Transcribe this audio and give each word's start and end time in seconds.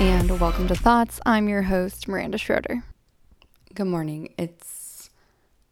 and 0.00 0.40
welcome 0.40 0.66
to 0.66 0.74
Thoughts. 0.74 1.20
I'm 1.26 1.46
your 1.46 1.60
host, 1.60 2.08
Miranda 2.08 2.38
Schroeder. 2.38 2.84
Good 3.74 3.86
morning. 3.86 4.32
It's 4.38 5.10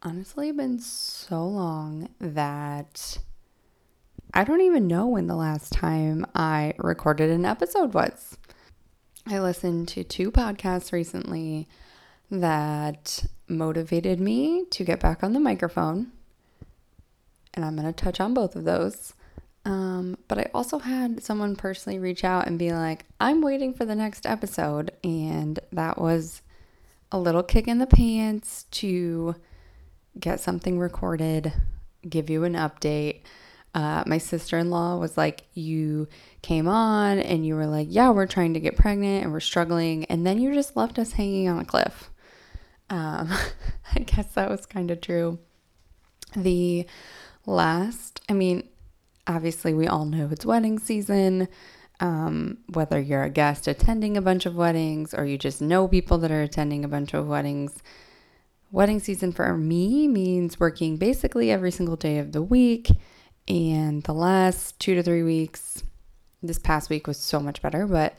honestly 0.03 0.53
been 0.53 0.81
so 0.81 1.47
long 1.47 2.11
that 2.21 3.21
I 4.35 4.45
don't 4.45 4.61
even 4.61 4.87
know 4.87 5.07
when 5.07 5.29
the 5.29 5.35
last 5.35 5.73
time 5.73 6.27
I 6.35 6.75
recorded 6.77 7.31
an 7.31 7.47
episode 7.47 7.95
was. 7.95 8.37
I 9.27 9.39
listened 9.39 9.89
to 9.89 10.05
two 10.05 10.31
podcasts 10.31 10.93
recently 10.93 11.67
that 12.31 13.25
motivated 13.49 14.21
me 14.21 14.67
to 14.73 14.85
get 14.85 15.01
back 15.01 15.23
on 15.25 15.33
the 15.33 15.41
microphone, 15.41 16.13
and 17.55 17.65
I'm 17.65 17.77
going 17.77 17.87
to 17.87 17.95
touch 17.95 18.21
on 18.21 18.35
both 18.35 18.55
of 18.57 18.65
those. 18.65 19.15
Um, 19.69 20.17
but 20.29 20.39
I 20.39 20.51
also 20.55 20.79
had 20.79 21.23
someone 21.23 21.55
personally 21.55 21.99
reach 21.99 22.25
out 22.25 22.47
and 22.47 22.59
be 22.59 22.73
like, 22.73 23.05
I'm 23.21 23.43
waiting 23.43 23.75
for 23.75 23.85
the 23.85 23.95
next 23.95 24.25
episode. 24.25 24.93
And 25.05 25.61
that 25.73 26.01
was 26.01 26.41
a 27.13 27.19
little 27.19 27.43
kick 27.43 27.69
in 27.69 27.77
the 27.77 27.87
pants 27.87 28.65
to 28.71 29.35
get 30.19 30.41
something 30.41 30.79
recorded, 30.79 31.53
give 32.09 32.31
you 32.31 32.45
an 32.45 32.55
update. 32.55 33.21
Uh, 33.75 34.05
my 34.07 34.17
sister 34.17 34.57
in 34.57 34.71
law 34.71 34.97
was 34.97 35.19
like, 35.19 35.43
You 35.53 36.09
came 36.41 36.67
on 36.67 37.19
and 37.19 37.45
you 37.45 37.55
were 37.55 37.67
like, 37.67 37.89
Yeah, 37.91 38.09
we're 38.09 38.27
trying 38.27 38.55
to 38.55 38.61
get 38.61 38.75
pregnant 38.75 39.25
and 39.25 39.33
we're 39.35 39.41
struggling. 39.41 40.07
And 40.07 40.27
then 40.27 40.41
you 40.41 40.55
just 40.55 40.77
left 40.77 40.99
us 40.99 41.13
hanging 41.13 41.47
on 41.47 41.59
a 41.59 41.65
cliff. 41.67 42.11
Um, 42.89 43.31
I 43.95 43.99
guess 44.01 44.33
that 44.33 44.49
was 44.49 44.65
kind 44.65 44.91
of 44.91 45.03
true. 45.03 45.39
The 46.35 46.87
last, 47.45 48.23
I 48.31 48.33
mean, 48.33 48.67
obviously, 49.29 49.75
we 49.75 49.87
all 49.87 50.07
know 50.07 50.29
it's 50.33 50.47
wedding 50.47 50.79
season. 50.79 51.49
Um, 52.01 52.59
whether 52.73 53.01
you're 53.01 53.25
a 53.25 53.31
guest 53.31 53.67
attending 53.67 54.17
a 54.17 54.23
bunch 54.23 54.47
of 54.47 54.55
weddings 54.55 55.13
or 55.13 55.25
you 55.25 55.37
just 55.37 55.61
know 55.61 55.89
people 55.89 56.17
that 56.19 56.31
are 56.31 56.43
attending 56.43 56.85
a 56.85 56.89
bunch 56.89 57.13
of 57.13 57.27
weddings, 57.27 57.83
wedding 58.71 59.01
season 59.01 59.33
for 59.33 59.57
me 59.57 60.07
means 60.07 60.61
working 60.61 60.97
basically 60.97 61.51
every 61.51 61.73
single 61.73 61.97
day 61.97 62.19
of 62.19 62.33
the 62.33 62.43
week. 62.43 62.89
And 63.49 64.03
the 64.05 64.15
last 64.15 64.79
two 64.79 64.95
to 64.95 65.03
three 65.03 65.23
weeks, 65.23 65.83
this 66.43 66.59
past 66.59 66.89
week 66.89 67.07
was 67.07 67.19
so 67.19 67.41
much 67.41 67.61
better, 67.63 67.87
but 67.87 68.15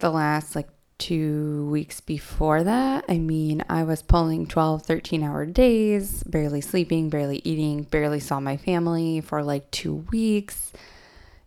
the 0.00 0.10
last 0.10 0.56
like 0.56 0.68
two 0.98 1.68
weeks 1.70 2.00
before 2.00 2.62
that, 2.64 3.04
I 3.08 3.18
mean, 3.18 3.64
I 3.68 3.84
was 3.84 4.02
pulling 4.02 4.46
12, 4.46 4.82
13 4.82 5.22
hour 5.22 5.46
days, 5.46 6.22
barely 6.24 6.60
sleeping, 6.60 7.10
barely 7.10 7.40
eating, 7.44 7.82
barely 7.82 8.20
saw 8.20 8.40
my 8.40 8.56
family 8.56 9.20
for 9.20 9.42
like 9.42 9.70
two 9.70 10.06
weeks. 10.12 10.72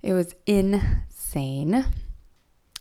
It 0.02 0.14
was 0.14 0.36
insane. 0.46 1.86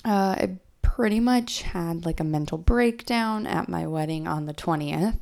Uh, 0.04 0.36
I 0.38 0.58
pretty 0.82 1.20
much 1.20 1.62
had 1.62 2.06
like 2.06 2.20
a 2.20 2.24
mental 2.24 2.58
breakdown 2.58 3.46
at 3.46 3.68
my 3.68 3.86
wedding 3.86 4.26
on 4.26 4.46
the 4.46 4.54
20th. 4.54 5.18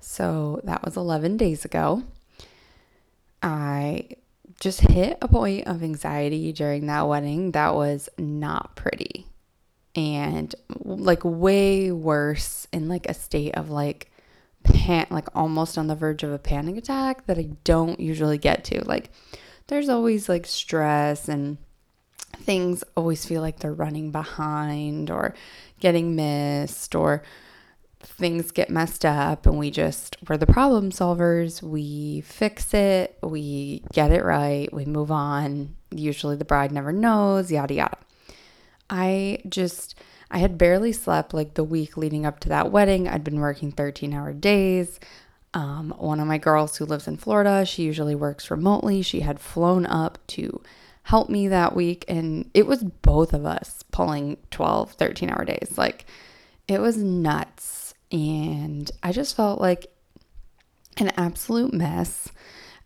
So 0.00 0.60
that 0.64 0.84
was 0.84 0.96
11 0.96 1.36
days 1.36 1.64
ago. 1.64 2.02
I 3.42 4.08
just 4.60 4.80
hit 4.80 5.18
a 5.22 5.28
point 5.28 5.66
of 5.68 5.82
anxiety 5.82 6.52
during 6.52 6.86
that 6.86 7.06
wedding 7.06 7.52
that 7.52 7.74
was 7.74 8.08
not 8.18 8.74
pretty 8.74 9.27
and 9.98 10.54
like 10.84 11.24
way 11.24 11.90
worse 11.90 12.68
in 12.72 12.88
like 12.88 13.06
a 13.08 13.14
state 13.14 13.54
of 13.56 13.68
like 13.68 14.10
pan 14.62 15.06
like 15.10 15.28
almost 15.34 15.76
on 15.76 15.88
the 15.88 15.96
verge 15.96 16.22
of 16.22 16.32
a 16.32 16.38
panic 16.38 16.76
attack 16.76 17.26
that 17.26 17.38
I 17.38 17.50
don't 17.64 17.98
usually 17.98 18.38
get 18.38 18.64
to. 18.64 18.84
Like 18.84 19.10
there's 19.66 19.88
always 19.88 20.28
like 20.28 20.46
stress 20.46 21.28
and 21.28 21.58
things 22.36 22.84
always 22.96 23.24
feel 23.24 23.42
like 23.42 23.58
they're 23.58 23.72
running 23.72 24.12
behind 24.12 25.10
or 25.10 25.34
getting 25.80 26.14
missed 26.14 26.94
or 26.94 27.22
things 28.00 28.52
get 28.52 28.70
messed 28.70 29.04
up 29.04 29.46
and 29.46 29.58
we 29.58 29.70
just 29.72 30.16
we're 30.28 30.36
the 30.36 30.46
problem 30.46 30.92
solvers. 30.92 31.60
We 31.60 32.20
fix 32.20 32.72
it. 32.72 33.18
We 33.20 33.82
get 33.92 34.12
it 34.12 34.24
right. 34.24 34.72
We 34.72 34.84
move 34.84 35.10
on. 35.10 35.74
Usually 35.90 36.36
the 36.36 36.44
bride 36.44 36.70
never 36.70 36.92
knows 36.92 37.50
yada 37.50 37.74
yada 37.74 37.98
i 38.90 39.38
just 39.48 39.94
i 40.30 40.38
had 40.38 40.58
barely 40.58 40.92
slept 40.92 41.34
like 41.34 41.54
the 41.54 41.64
week 41.64 41.96
leading 41.96 42.26
up 42.26 42.40
to 42.40 42.48
that 42.48 42.70
wedding. 42.70 43.08
I'd 43.08 43.24
been 43.24 43.40
working 43.40 43.72
13 43.72 44.12
hour 44.12 44.32
days. 44.32 45.00
Um, 45.54 45.94
one 45.96 46.20
of 46.20 46.26
my 46.26 46.38
girls 46.38 46.76
who 46.76 46.84
lives 46.84 47.08
in 47.08 47.16
florida 47.16 47.64
she 47.64 47.82
usually 47.82 48.14
works 48.14 48.50
remotely. 48.50 49.02
She 49.02 49.20
had 49.20 49.40
flown 49.40 49.86
up 49.86 50.18
to 50.28 50.62
help 51.04 51.30
me 51.30 51.48
that 51.48 51.74
week 51.74 52.04
and 52.06 52.50
it 52.52 52.66
was 52.66 52.84
both 52.84 53.32
of 53.32 53.46
us 53.46 53.82
pulling 53.90 54.36
12 54.50 54.92
13 54.92 55.30
hour 55.30 55.44
days. 55.44 55.74
Like 55.76 56.04
it 56.68 56.80
was 56.80 56.98
nuts. 56.98 57.94
And 58.12 58.90
I 59.02 59.12
just 59.12 59.34
felt 59.34 59.60
like 59.60 59.86
an 60.98 61.10
absolute 61.16 61.72
mess. 61.72 62.28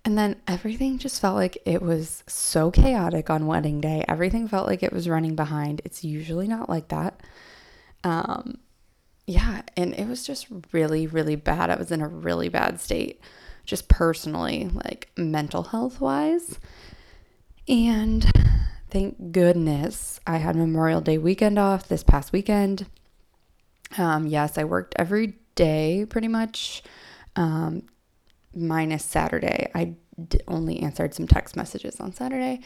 And 0.04 0.18
then 0.18 0.36
everything 0.48 0.98
just 0.98 1.20
felt 1.20 1.36
like 1.36 1.58
it 1.64 1.80
was 1.80 2.24
so 2.26 2.70
chaotic 2.72 3.30
on 3.30 3.46
wedding 3.46 3.80
day. 3.80 4.04
Everything 4.08 4.48
felt 4.48 4.66
like 4.66 4.82
it 4.82 4.92
was 4.92 5.08
running 5.08 5.36
behind. 5.36 5.80
It's 5.84 6.02
usually 6.02 6.48
not 6.48 6.68
like 6.68 6.88
that. 6.88 7.20
Um, 8.02 8.58
yeah, 9.26 9.62
and 9.76 9.94
it 9.94 10.08
was 10.08 10.26
just 10.26 10.48
really, 10.72 11.06
really 11.06 11.36
bad. 11.36 11.70
I 11.70 11.76
was 11.76 11.92
in 11.92 12.00
a 12.00 12.08
really 12.08 12.48
bad 12.48 12.80
state, 12.80 13.20
just 13.64 13.88
personally, 13.88 14.68
like 14.72 15.10
mental 15.16 15.62
health 15.62 16.00
wise. 16.00 16.58
And 17.68 18.28
thank 18.90 19.30
goodness 19.30 20.18
I 20.26 20.38
had 20.38 20.56
Memorial 20.56 21.00
Day 21.00 21.18
weekend 21.18 21.60
off 21.60 21.86
this 21.86 22.02
past 22.02 22.32
weekend. 22.32 22.86
Um, 23.96 24.26
yes, 24.26 24.58
I 24.58 24.64
worked 24.64 24.94
every 24.98 25.34
day 25.54 26.06
pretty 26.08 26.28
much, 26.28 26.82
um, 27.36 27.84
minus 28.54 29.04
Saturday. 29.04 29.70
I 29.74 29.94
d- 30.28 30.40
only 30.48 30.80
answered 30.80 31.14
some 31.14 31.26
text 31.26 31.56
messages 31.56 32.00
on 32.00 32.12
Saturday. 32.12 32.60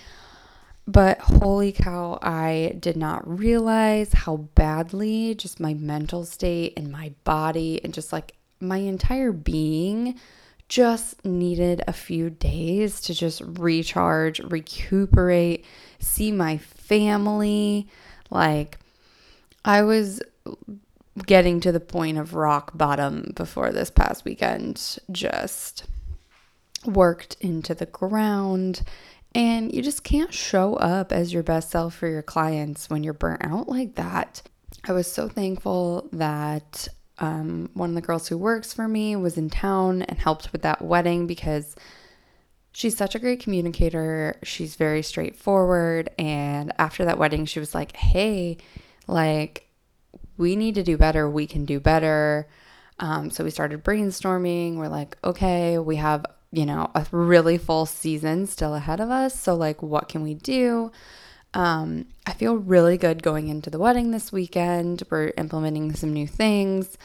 But 0.88 1.18
holy 1.18 1.72
cow, 1.72 2.18
I 2.22 2.76
did 2.78 2.96
not 2.96 3.26
realize 3.26 4.12
how 4.12 4.36
badly 4.36 5.34
just 5.34 5.58
my 5.58 5.74
mental 5.74 6.24
state 6.24 6.74
and 6.76 6.92
my 6.92 7.12
body 7.24 7.80
and 7.82 7.92
just 7.92 8.12
like 8.12 8.34
my 8.60 8.78
entire 8.78 9.32
being 9.32 10.18
just 10.68 11.24
needed 11.24 11.82
a 11.86 11.92
few 11.92 12.30
days 12.30 13.00
to 13.02 13.14
just 13.14 13.40
recharge, 13.44 14.40
recuperate, 14.40 15.64
see 15.98 16.32
my 16.32 16.58
family. 16.58 17.88
Like, 18.30 18.78
I 19.64 19.82
was 19.82 20.20
getting 21.24 21.60
to 21.60 21.72
the 21.72 21.80
point 21.80 22.18
of 22.18 22.34
rock 22.34 22.76
bottom 22.76 23.32
before 23.34 23.72
this 23.72 23.90
past 23.90 24.24
weekend 24.24 24.98
just 25.10 25.84
worked 26.84 27.36
into 27.40 27.74
the 27.74 27.86
ground. 27.86 28.82
And 29.34 29.72
you 29.72 29.82
just 29.82 30.02
can't 30.02 30.32
show 30.32 30.74
up 30.76 31.12
as 31.12 31.32
your 31.32 31.42
best 31.42 31.70
self 31.70 31.94
for 31.94 32.08
your 32.08 32.22
clients 32.22 32.88
when 32.88 33.02
you're 33.02 33.12
burnt 33.12 33.44
out 33.44 33.68
like 33.68 33.94
that. 33.96 34.42
I 34.84 34.92
was 34.92 35.10
so 35.10 35.28
thankful 35.28 36.08
that 36.12 36.88
um, 37.18 37.70
one 37.74 37.90
of 37.90 37.94
the 37.94 38.02
girls 38.02 38.28
who 38.28 38.38
works 38.38 38.72
for 38.72 38.88
me 38.88 39.16
was 39.16 39.36
in 39.36 39.50
town 39.50 40.02
and 40.02 40.18
helped 40.18 40.52
with 40.52 40.62
that 40.62 40.82
wedding 40.82 41.26
because 41.26 41.76
she's 42.72 42.96
such 42.96 43.14
a 43.14 43.18
great 43.18 43.40
communicator. 43.40 44.36
She's 44.42 44.76
very 44.76 45.02
straightforward. 45.02 46.10
And 46.18 46.72
after 46.78 47.04
that 47.04 47.18
wedding, 47.18 47.46
she 47.46 47.60
was 47.60 47.74
like, 47.74 47.96
hey, 47.96 48.58
like, 49.06 49.65
we 50.36 50.56
need 50.56 50.74
to 50.76 50.82
do 50.82 50.96
better. 50.96 51.28
We 51.28 51.46
can 51.46 51.64
do 51.64 51.80
better. 51.80 52.48
Um, 52.98 53.30
so 53.30 53.44
we 53.44 53.50
started 53.50 53.84
brainstorming. 53.84 54.76
We're 54.76 54.88
like, 54.88 55.18
okay, 55.22 55.78
we 55.78 55.96
have, 55.96 56.24
you 56.50 56.64
know, 56.64 56.90
a 56.94 57.06
really 57.10 57.58
full 57.58 57.86
season 57.86 58.46
still 58.46 58.74
ahead 58.74 59.00
of 59.00 59.10
us. 59.10 59.38
So, 59.38 59.54
like, 59.54 59.82
what 59.82 60.08
can 60.08 60.22
we 60.22 60.34
do? 60.34 60.90
Um, 61.54 62.06
I 62.26 62.32
feel 62.32 62.56
really 62.56 62.98
good 62.98 63.22
going 63.22 63.48
into 63.48 63.70
the 63.70 63.78
wedding 63.78 64.10
this 64.10 64.32
weekend. 64.32 65.02
We're 65.10 65.32
implementing 65.38 65.94
some 65.94 66.12
new 66.12 66.26
things, 66.26 66.98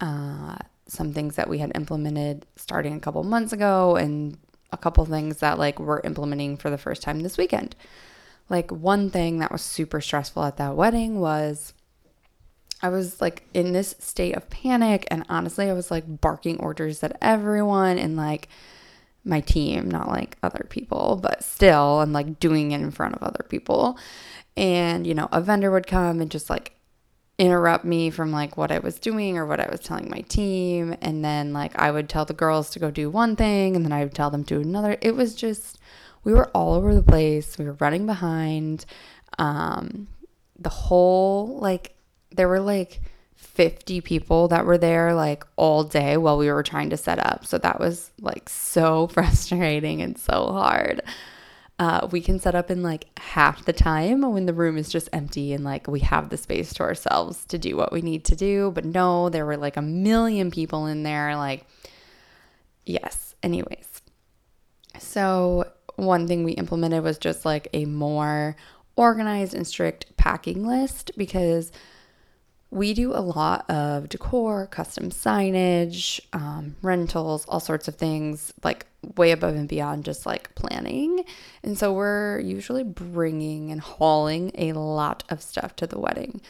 uh, 0.00 0.56
some 0.86 1.12
things 1.12 1.36
that 1.36 1.48
we 1.48 1.58
had 1.58 1.72
implemented 1.74 2.46
starting 2.56 2.94
a 2.94 3.00
couple 3.00 3.22
months 3.24 3.52
ago, 3.52 3.96
and 3.96 4.38
a 4.72 4.76
couple 4.76 5.04
things 5.04 5.38
that, 5.38 5.58
like, 5.58 5.78
we're 5.78 6.00
implementing 6.00 6.56
for 6.56 6.70
the 6.70 6.78
first 6.78 7.02
time 7.02 7.20
this 7.20 7.38
weekend. 7.38 7.74
Like, 8.48 8.70
one 8.70 9.10
thing 9.10 9.38
that 9.38 9.52
was 9.52 9.62
super 9.62 10.00
stressful 10.00 10.44
at 10.44 10.56
that 10.58 10.76
wedding 10.76 11.20
was 11.20 11.74
I 12.82 12.88
was 12.88 13.20
like 13.20 13.44
in 13.54 13.72
this 13.72 13.94
state 13.98 14.36
of 14.36 14.48
panic. 14.50 15.06
And 15.10 15.24
honestly, 15.28 15.68
I 15.68 15.72
was 15.72 15.90
like 15.90 16.20
barking 16.20 16.58
orders 16.58 17.02
at 17.02 17.16
everyone 17.20 17.98
and 17.98 18.16
like 18.16 18.48
my 19.24 19.40
team, 19.40 19.90
not 19.90 20.08
like 20.08 20.36
other 20.42 20.66
people, 20.68 21.18
but 21.20 21.42
still, 21.42 22.00
and 22.00 22.12
like 22.12 22.40
doing 22.40 22.70
it 22.70 22.80
in 22.80 22.90
front 22.90 23.14
of 23.14 23.22
other 23.22 23.44
people. 23.48 23.98
And, 24.56 25.06
you 25.06 25.14
know, 25.14 25.28
a 25.32 25.40
vendor 25.40 25.70
would 25.70 25.86
come 25.86 26.20
and 26.20 26.30
just 26.30 26.50
like 26.50 26.74
interrupt 27.38 27.84
me 27.84 28.10
from 28.10 28.32
like 28.32 28.56
what 28.56 28.72
I 28.72 28.78
was 28.80 28.98
doing 28.98 29.38
or 29.38 29.46
what 29.46 29.60
I 29.60 29.68
was 29.70 29.80
telling 29.80 30.10
my 30.10 30.20
team. 30.22 30.96
And 31.00 31.24
then 31.24 31.52
like 31.52 31.78
I 31.78 31.90
would 31.90 32.08
tell 32.08 32.24
the 32.24 32.32
girls 32.32 32.70
to 32.70 32.78
go 32.78 32.90
do 32.90 33.10
one 33.10 33.36
thing 33.36 33.76
and 33.76 33.84
then 33.84 33.92
I 33.92 34.04
would 34.04 34.14
tell 34.14 34.30
them 34.30 34.44
to 34.44 34.54
do 34.56 34.60
another. 34.60 34.96
It 35.00 35.14
was 35.14 35.34
just, 35.34 35.78
we 36.24 36.32
were 36.32 36.48
all 36.48 36.74
over 36.74 36.94
the 36.94 37.02
place. 37.02 37.58
We 37.58 37.64
were 37.66 37.76
running 37.80 38.06
behind. 38.06 38.86
Um, 39.38 40.08
the 40.58 40.68
whole 40.68 41.58
like 41.60 41.94
there 42.30 42.48
were 42.48 42.60
like 42.60 43.00
50 43.38 44.00
people 44.00 44.48
that 44.48 44.66
were 44.66 44.78
there 44.78 45.14
like 45.14 45.44
all 45.56 45.84
day 45.84 46.16
while 46.16 46.38
we 46.38 46.50
were 46.50 46.62
trying 46.62 46.90
to 46.90 46.96
set 46.96 47.18
up. 47.24 47.46
So 47.46 47.58
that 47.58 47.78
was 47.78 48.10
like 48.20 48.48
so 48.48 49.06
frustrating 49.12 50.02
and 50.02 50.18
so 50.18 50.52
hard. 50.52 51.02
Uh, 51.78 52.08
we 52.10 52.20
can 52.20 52.40
set 52.40 52.56
up 52.56 52.72
in 52.72 52.82
like 52.82 53.06
half 53.18 53.64
the 53.64 53.72
time 53.72 54.22
when 54.32 54.46
the 54.46 54.52
room 54.52 54.76
is 54.76 54.88
just 54.88 55.08
empty 55.12 55.52
and 55.52 55.62
like 55.62 55.86
we 55.86 56.00
have 56.00 56.28
the 56.28 56.36
space 56.36 56.74
to 56.74 56.82
ourselves 56.82 57.44
to 57.44 57.56
do 57.56 57.76
what 57.76 57.92
we 57.92 58.02
need 58.02 58.24
to 58.24 58.34
do. 58.34 58.72
But 58.72 58.84
no, 58.84 59.28
there 59.28 59.46
were 59.46 59.56
like 59.56 59.76
a 59.76 59.82
million 59.82 60.50
people 60.50 60.86
in 60.86 61.04
there. 61.04 61.36
Like, 61.36 61.64
yes, 62.84 63.36
anyways. 63.44 64.02
So, 64.98 65.70
one 65.94 66.26
thing 66.26 66.42
we 66.42 66.52
implemented 66.52 67.04
was 67.04 67.18
just 67.18 67.44
like 67.44 67.68
a 67.72 67.84
more 67.84 68.56
organized 68.96 69.54
and 69.54 69.66
strict 69.66 70.16
packing 70.16 70.66
list 70.66 71.12
because 71.16 71.70
we 72.70 72.92
do 72.92 73.14
a 73.14 73.20
lot 73.20 73.68
of 73.70 74.08
decor, 74.08 74.66
custom 74.66 75.10
signage, 75.10 76.20
um, 76.34 76.76
rentals, 76.82 77.46
all 77.46 77.60
sorts 77.60 77.88
of 77.88 77.94
things, 77.94 78.52
like 78.62 78.86
way 79.16 79.30
above 79.30 79.54
and 79.54 79.68
beyond 79.68 80.04
just 80.04 80.26
like 80.26 80.54
planning. 80.54 81.24
And 81.62 81.78
so 81.78 81.92
we're 81.94 82.40
usually 82.40 82.84
bringing 82.84 83.70
and 83.70 83.80
hauling 83.80 84.50
a 84.54 84.72
lot 84.74 85.24
of 85.30 85.40
stuff 85.40 85.76
to 85.76 85.86
the 85.86 85.98
wedding. 85.98 86.42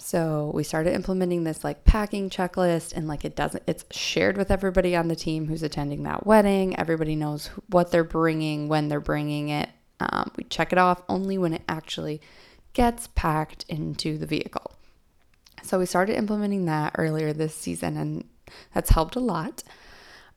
So 0.00 0.52
we 0.54 0.64
started 0.64 0.94
implementing 0.94 1.44
this 1.44 1.64
like 1.64 1.84
packing 1.84 2.30
checklist, 2.30 2.92
and 2.94 3.08
like 3.08 3.24
it 3.24 3.34
doesn't, 3.34 3.64
it's 3.66 3.84
shared 3.90 4.36
with 4.36 4.50
everybody 4.50 4.94
on 4.94 5.08
the 5.08 5.16
team 5.16 5.46
who's 5.46 5.62
attending 5.62 6.02
that 6.04 6.26
wedding. 6.26 6.78
Everybody 6.78 7.16
knows 7.16 7.48
what 7.68 7.90
they're 7.90 8.04
bringing, 8.04 8.68
when 8.68 8.88
they're 8.88 9.00
bringing 9.00 9.48
it. 9.48 9.70
Um, 9.98 10.30
we 10.36 10.44
check 10.44 10.72
it 10.72 10.78
off 10.78 11.02
only 11.08 11.38
when 11.38 11.54
it 11.54 11.62
actually 11.68 12.20
gets 12.74 13.08
packed 13.08 13.64
into 13.68 14.18
the 14.18 14.26
vehicle. 14.26 14.77
So 15.68 15.78
we 15.78 15.84
started 15.84 16.16
implementing 16.16 16.64
that 16.64 16.94
earlier 16.96 17.34
this 17.34 17.54
season, 17.54 17.98
and 17.98 18.24
that's 18.72 18.88
helped 18.88 19.16
a 19.16 19.20
lot. 19.20 19.62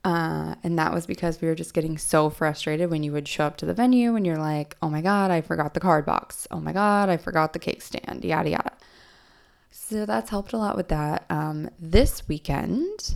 Uh, 0.04 0.56
and 0.62 0.78
that 0.78 0.94
was 0.94 1.06
because 1.06 1.40
we 1.40 1.48
were 1.48 1.56
just 1.56 1.74
getting 1.74 1.98
so 1.98 2.30
frustrated 2.30 2.90
when 2.90 3.02
you 3.02 3.14
would 3.14 3.30
show 3.30 3.46
up 3.46 3.56
to 3.56 3.66
the 3.66 3.74
venue 3.74 4.18
and 4.18 4.26
you're 4.26 4.38
like, 4.38 4.76
oh 4.82 4.90
my 4.90 5.00
God, 5.00 5.32
I 5.32 5.40
forgot 5.40 5.74
the 5.74 5.80
card 5.80 6.06
box. 6.06 6.50
Oh 6.52 6.60
my 6.60 6.74
God, 6.74 7.08
I 7.08 7.16
forgot 7.16 7.54
the 7.54 7.60
cake 7.60 7.82
stand, 7.82 8.26
yada, 8.26 8.50
yada. 8.50 8.74
So 9.70 10.06
that's 10.06 10.32
helped 10.32 10.52
a 10.52 10.58
lot 10.58 10.76
with 10.76 10.90
that. 10.90 11.24
Um, 11.30 11.70
this 11.80 12.28
weekend, 12.28 13.16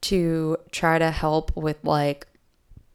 to 0.00 0.56
try 0.72 0.98
to 0.98 1.12
help 1.12 1.56
with 1.56 1.84
like 1.84 2.26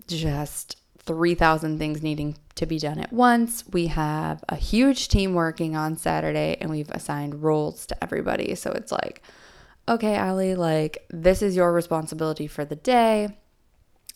just 0.05 0.75
3,000 1.07 1.79
things 1.79 2.03
needing 2.03 2.37
to 2.55 2.65
be 2.65 2.77
done 2.77 2.99
at 2.99 3.11
once. 3.11 3.63
We 3.71 3.87
have 3.87 4.43
a 4.49 4.55
huge 4.55 5.07
team 5.07 5.33
working 5.33 5.75
on 5.75 5.97
Saturday 5.97 6.57
and 6.61 6.69
we've 6.69 6.91
assigned 6.91 7.41
roles 7.41 7.85
to 7.87 8.03
everybody. 8.03 8.53
So 8.55 8.71
it's 8.71 8.91
like, 8.91 9.23
okay, 9.87 10.15
Allie, 10.15 10.55
like 10.55 11.05
this 11.09 11.41
is 11.41 11.55
your 11.55 11.73
responsibility 11.73 12.45
for 12.45 12.65
the 12.65 12.75
day. 12.75 13.29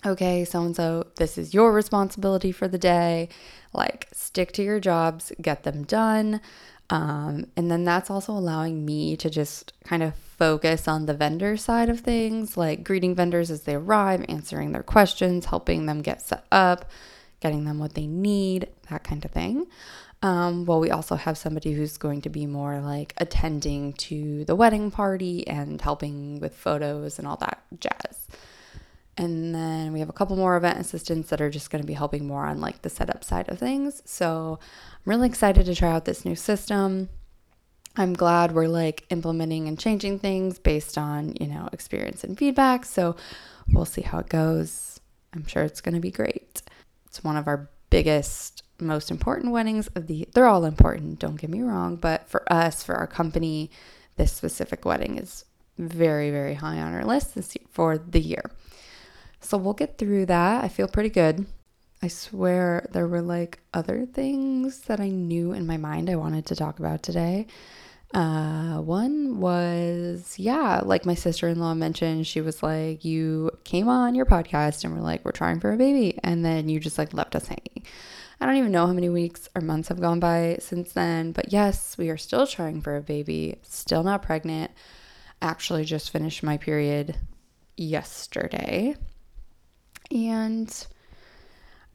Okay, 0.03 0.45
so 0.45 0.63
and 0.63 0.75
so, 0.75 1.05
this 1.17 1.37
is 1.37 1.53
your 1.53 1.71
responsibility 1.71 2.51
for 2.51 2.67
the 2.67 2.79
day. 2.79 3.29
Like, 3.71 4.07
stick 4.11 4.51
to 4.53 4.63
your 4.63 4.79
jobs, 4.79 5.31
get 5.39 5.61
them 5.61 5.83
done. 5.83 6.41
Um, 6.91 7.45
and 7.55 7.71
then 7.71 7.85
that's 7.85 8.09
also 8.09 8.33
allowing 8.33 8.85
me 8.85 9.15
to 9.15 9.29
just 9.29 9.71
kind 9.85 10.03
of 10.03 10.13
focus 10.13 10.89
on 10.89 11.05
the 11.05 11.13
vendor 11.13 11.55
side 11.55 11.87
of 11.87 12.01
things, 12.01 12.57
like 12.57 12.83
greeting 12.83 13.15
vendors 13.15 13.49
as 13.49 13.61
they 13.61 13.75
arrive, 13.75 14.25
answering 14.27 14.73
their 14.73 14.83
questions, 14.83 15.45
helping 15.45 15.85
them 15.85 16.01
get 16.01 16.21
set 16.21 16.45
up, 16.51 16.91
getting 17.39 17.63
them 17.63 17.79
what 17.79 17.93
they 17.93 18.07
need, 18.07 18.67
that 18.89 19.05
kind 19.05 19.23
of 19.23 19.31
thing. 19.31 19.67
Um, 20.21 20.65
well, 20.65 20.81
we 20.81 20.91
also 20.91 21.15
have 21.15 21.37
somebody 21.37 21.71
who's 21.71 21.97
going 21.97 22.21
to 22.23 22.29
be 22.29 22.45
more 22.45 22.81
like 22.81 23.13
attending 23.17 23.93
to 23.93 24.43
the 24.43 24.55
wedding 24.55 24.91
party 24.91 25.47
and 25.47 25.79
helping 25.79 26.41
with 26.41 26.53
photos 26.53 27.17
and 27.17 27.27
all 27.27 27.37
that 27.37 27.63
jazz. 27.79 28.27
And 29.17 29.53
then 29.53 29.93
we 29.93 29.99
have 29.99 30.09
a 30.09 30.13
couple 30.13 30.35
more 30.35 30.55
event 30.55 30.79
assistants 30.79 31.29
that 31.29 31.41
are 31.41 31.49
just 31.49 31.69
going 31.69 31.81
to 31.81 31.87
be 31.87 31.93
helping 31.93 32.25
more 32.25 32.45
on 32.45 32.61
like 32.61 32.81
the 32.81 32.89
setup 32.89 33.23
side 33.23 33.49
of 33.49 33.59
things. 33.59 34.01
So 34.05 34.57
I'm 34.61 35.09
really 35.09 35.27
excited 35.27 35.65
to 35.65 35.75
try 35.75 35.91
out 35.91 36.05
this 36.05 36.25
new 36.25 36.35
system. 36.35 37.09
I'm 37.97 38.13
glad 38.13 38.53
we're 38.53 38.67
like 38.67 39.05
implementing 39.09 39.67
and 39.67 39.77
changing 39.77 40.19
things 40.19 40.59
based 40.59 40.97
on, 40.97 41.35
you 41.39 41.47
know, 41.47 41.67
experience 41.73 42.23
and 42.23 42.37
feedback. 42.37 42.85
So 42.85 43.17
we'll 43.69 43.85
see 43.85 44.01
how 44.01 44.19
it 44.19 44.29
goes. 44.29 44.99
I'm 45.33 45.45
sure 45.45 45.63
it's 45.63 45.81
going 45.81 45.95
to 45.95 46.01
be 46.01 46.11
great. 46.11 46.61
It's 47.05 47.23
one 47.23 47.35
of 47.35 47.47
our 47.47 47.69
biggest, 47.89 48.63
most 48.79 49.11
important 49.11 49.51
weddings 49.51 49.87
of 49.95 50.07
the 50.07 50.27
they're 50.33 50.47
all 50.47 50.65
important, 50.65 51.19
don't 51.19 51.39
get 51.39 51.49
me 51.49 51.61
wrong, 51.61 51.97
but 51.97 52.27
for 52.29 52.51
us, 52.51 52.81
for 52.81 52.95
our 52.95 53.07
company, 53.07 53.69
this 54.15 54.31
specific 54.31 54.85
wedding 54.85 55.17
is 55.17 55.45
very, 55.77 56.31
very 56.31 56.55
high 56.55 56.79
on 56.79 56.93
our 56.93 57.05
list 57.05 57.35
this 57.35 57.55
for 57.69 57.97
the 57.97 58.21
year. 58.21 58.51
So 59.41 59.57
we'll 59.57 59.73
get 59.73 59.97
through 59.97 60.27
that. 60.27 60.63
I 60.63 60.67
feel 60.67 60.87
pretty 60.87 61.09
good. 61.09 61.45
I 62.03 62.07
swear 62.07 62.87
there 62.93 63.07
were 63.07 63.21
like 63.21 63.59
other 63.73 64.05
things 64.05 64.79
that 64.81 64.99
I 64.99 65.09
knew 65.09 65.51
in 65.51 65.67
my 65.67 65.77
mind 65.77 66.09
I 66.09 66.15
wanted 66.15 66.45
to 66.47 66.55
talk 66.55 66.79
about 66.79 67.03
today. 67.03 67.47
Uh, 68.13 68.77
one 68.81 69.39
was, 69.39 70.35
yeah, 70.37 70.81
like 70.83 71.05
my 71.05 71.13
sister 71.13 71.47
in 71.47 71.59
law 71.59 71.73
mentioned, 71.73 72.27
she 72.27 72.41
was 72.41 72.61
like, 72.61 73.05
You 73.05 73.51
came 73.63 73.87
on 73.87 74.15
your 74.15 74.25
podcast 74.25 74.83
and 74.83 74.93
we're 74.93 75.01
like, 75.01 75.23
We're 75.23 75.31
trying 75.31 75.59
for 75.59 75.71
a 75.71 75.77
baby. 75.77 76.19
And 76.23 76.43
then 76.43 76.67
you 76.67 76.79
just 76.79 76.97
like 76.97 77.13
left 77.13 77.35
us 77.35 77.47
hanging. 77.47 77.85
I 78.39 78.47
don't 78.47 78.57
even 78.57 78.71
know 78.71 78.87
how 78.87 78.93
many 78.93 79.09
weeks 79.09 79.47
or 79.55 79.61
months 79.61 79.89
have 79.89 80.01
gone 80.01 80.19
by 80.19 80.57
since 80.59 80.93
then, 80.93 81.31
but 81.31 81.53
yes, 81.53 81.95
we 81.97 82.09
are 82.09 82.17
still 82.17 82.47
trying 82.47 82.81
for 82.81 82.97
a 82.97 83.01
baby, 83.01 83.59
still 83.61 84.01
not 84.01 84.23
pregnant. 84.23 84.71
Actually, 85.43 85.85
just 85.85 86.09
finished 86.09 86.41
my 86.41 86.57
period 86.57 87.17
yesterday. 87.77 88.95
And 90.11 90.87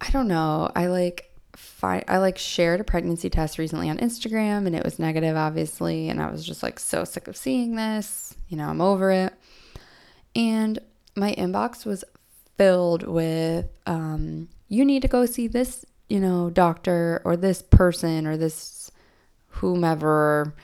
I 0.00 0.10
don't 0.10 0.28
know. 0.28 0.70
I 0.74 0.86
like 0.86 1.30
fi- 1.54 2.04
I 2.08 2.18
like 2.18 2.38
shared 2.38 2.80
a 2.80 2.84
pregnancy 2.84 3.30
test 3.30 3.58
recently 3.58 3.88
on 3.88 3.98
Instagram 3.98 4.66
and 4.66 4.74
it 4.74 4.84
was 4.84 4.98
negative 4.98 5.36
obviously 5.36 6.08
and 6.08 6.20
I 6.20 6.30
was 6.30 6.46
just 6.46 6.62
like 6.62 6.78
so 6.78 7.04
sick 7.04 7.28
of 7.28 7.36
seeing 7.36 7.76
this. 7.76 8.34
You 8.48 8.56
know, 8.56 8.68
I'm 8.68 8.80
over 8.80 9.10
it. 9.10 9.34
And 10.34 10.78
my 11.14 11.34
inbox 11.34 11.84
was 11.86 12.04
filled 12.56 13.02
with 13.02 13.66
um 13.86 14.48
you 14.68 14.84
need 14.84 15.02
to 15.02 15.08
go 15.08 15.26
see 15.26 15.46
this, 15.46 15.84
you 16.08 16.20
know, 16.20 16.50
doctor 16.50 17.22
or 17.24 17.36
this 17.36 17.62
person 17.62 18.26
or 18.26 18.36
this 18.36 18.90
whomever 19.48 20.54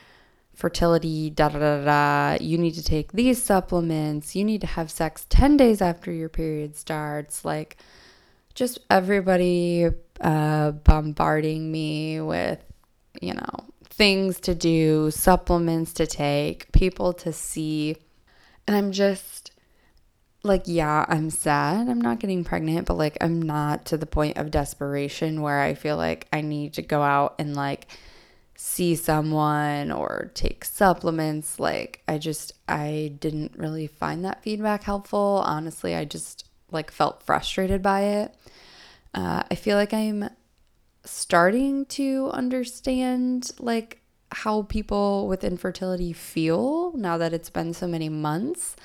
fertility, 0.53 1.29
da 1.29 1.49
da 1.49 1.59
da 1.59 1.83
da. 1.83 2.43
You 2.43 2.57
need 2.57 2.75
to 2.75 2.83
take 2.83 3.11
these 3.11 3.41
supplements. 3.41 4.35
You 4.35 4.43
need 4.43 4.61
to 4.61 4.67
have 4.67 4.91
sex 4.91 5.25
10 5.29 5.57
days 5.57 5.81
after 5.81 6.11
your 6.11 6.29
period 6.29 6.75
starts. 6.75 7.43
Like, 7.43 7.77
just 8.53 8.79
everybody 8.89 9.87
uh, 10.21 10.71
bombarding 10.71 11.71
me 11.71 12.21
with, 12.21 12.59
you 13.21 13.33
know, 13.33 13.73
things 13.85 14.39
to 14.41 14.55
do, 14.55 15.11
supplements 15.11 15.93
to 15.93 16.07
take, 16.07 16.71
people 16.71 17.13
to 17.13 17.33
see. 17.33 17.97
And 18.67 18.75
I'm 18.75 18.91
just 18.91 19.51
like, 20.43 20.63
yeah, 20.65 21.05
I'm 21.07 21.29
sad 21.29 21.87
I'm 21.87 22.01
not 22.01 22.19
getting 22.19 22.43
pregnant, 22.43 22.87
but 22.87 22.97
like, 22.97 23.17
I'm 23.21 23.41
not 23.41 23.85
to 23.85 23.97
the 23.97 24.05
point 24.05 24.37
of 24.37 24.51
desperation 24.51 25.41
where 25.41 25.61
I 25.61 25.73
feel 25.73 25.97
like 25.97 26.27
I 26.33 26.41
need 26.41 26.73
to 26.73 26.81
go 26.81 27.01
out 27.01 27.35
and 27.39 27.55
like, 27.55 27.87
see 28.55 28.95
someone 28.95 29.91
or 29.91 30.31
take 30.33 30.63
supplements. 30.65 31.59
Like, 31.59 32.01
I 32.07 32.17
just, 32.17 32.53
I 32.67 33.13
didn't 33.19 33.55
really 33.57 33.87
find 33.87 34.23
that 34.25 34.43
feedback 34.43 34.83
helpful. 34.83 35.43
Honestly, 35.45 35.95
I 35.95 36.05
just 36.05 36.45
like 36.71 36.91
felt 36.91 37.23
frustrated 37.23 37.81
by 37.81 38.01
it. 38.01 38.35
Uh, 39.13 39.43
I 39.49 39.55
feel 39.55 39.77
like 39.77 39.93
I'm 39.93 40.29
starting 41.05 41.85
to 41.85 42.29
understand 42.33 43.51
like 43.59 44.01
how 44.31 44.63
people 44.63 45.27
with 45.27 45.43
infertility 45.43 46.13
feel 46.13 46.93
now 46.95 47.17
that 47.17 47.33
it's 47.33 47.49
been 47.49 47.73
so 47.73 47.87
many 47.87 48.09
months. 48.09 48.75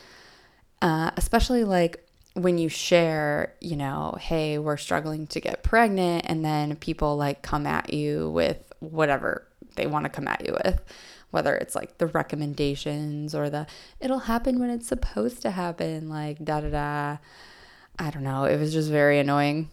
Uh, 0.83 1.11
especially 1.17 1.65
like 1.65 2.05
when 2.35 2.59
you 2.59 2.69
share, 2.69 3.55
you 3.61 3.75
know, 3.75 4.17
hey, 4.21 4.59
we're 4.59 4.77
struggling 4.77 5.27
to 5.27 5.41
get 5.41 5.65
pregnant, 5.65 6.25
and 6.29 6.45
then 6.45 6.77
people 6.77 7.17
like 7.17 7.43
come 7.43 7.67
at 7.67 7.93
you 7.93 8.31
with 8.31 8.73
whatever 8.79 9.48
they 9.79 9.87
want 9.87 10.05
to 10.05 10.11
come 10.11 10.29
at 10.29 10.47
you 10.47 10.57
with, 10.65 10.83
whether 11.31 11.57
it's 11.57 11.75
like 11.75 11.99
the 11.99 12.07
recommendations 12.07 13.35
or 13.35 13.49
the 13.49 13.67
it'll 14.01 14.19
happen 14.21 14.59
when 14.59 14.71
it's 14.71 14.89
supposed 14.89 15.43
to 15.43 15.51
happen, 15.53 16.09
like 16.09 16.45
da 16.45 16.61
da 16.61 16.71
da. 16.71 17.17
I 17.99 18.11
don't 18.11 18.23
know. 18.23 18.45
It 18.45 18.59
was 18.59 18.73
just 18.73 18.91
very 18.91 19.19
annoying. 19.19 19.71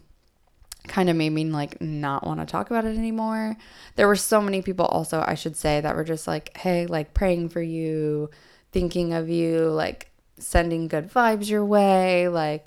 Kind 0.88 1.10
of 1.10 1.16
made 1.16 1.30
me 1.30 1.44
like 1.44 1.80
not 1.80 2.26
want 2.26 2.40
to 2.40 2.46
talk 2.46 2.70
about 2.70 2.84
it 2.84 2.96
anymore. 2.96 3.56
There 3.96 4.06
were 4.06 4.16
so 4.16 4.40
many 4.40 4.62
people, 4.62 4.86
also, 4.86 5.22
I 5.26 5.34
should 5.34 5.56
say, 5.56 5.80
that 5.80 5.96
were 5.96 6.04
just 6.04 6.26
like, 6.26 6.56
hey, 6.56 6.86
like 6.86 7.14
praying 7.14 7.50
for 7.50 7.62
you, 7.62 8.30
thinking 8.72 9.12
of 9.12 9.28
you, 9.28 9.68
like 9.68 10.10
sending 10.38 10.88
good 10.88 11.10
vibes 11.10 11.48
your 11.48 11.64
way. 11.64 12.28
Like, 12.28 12.66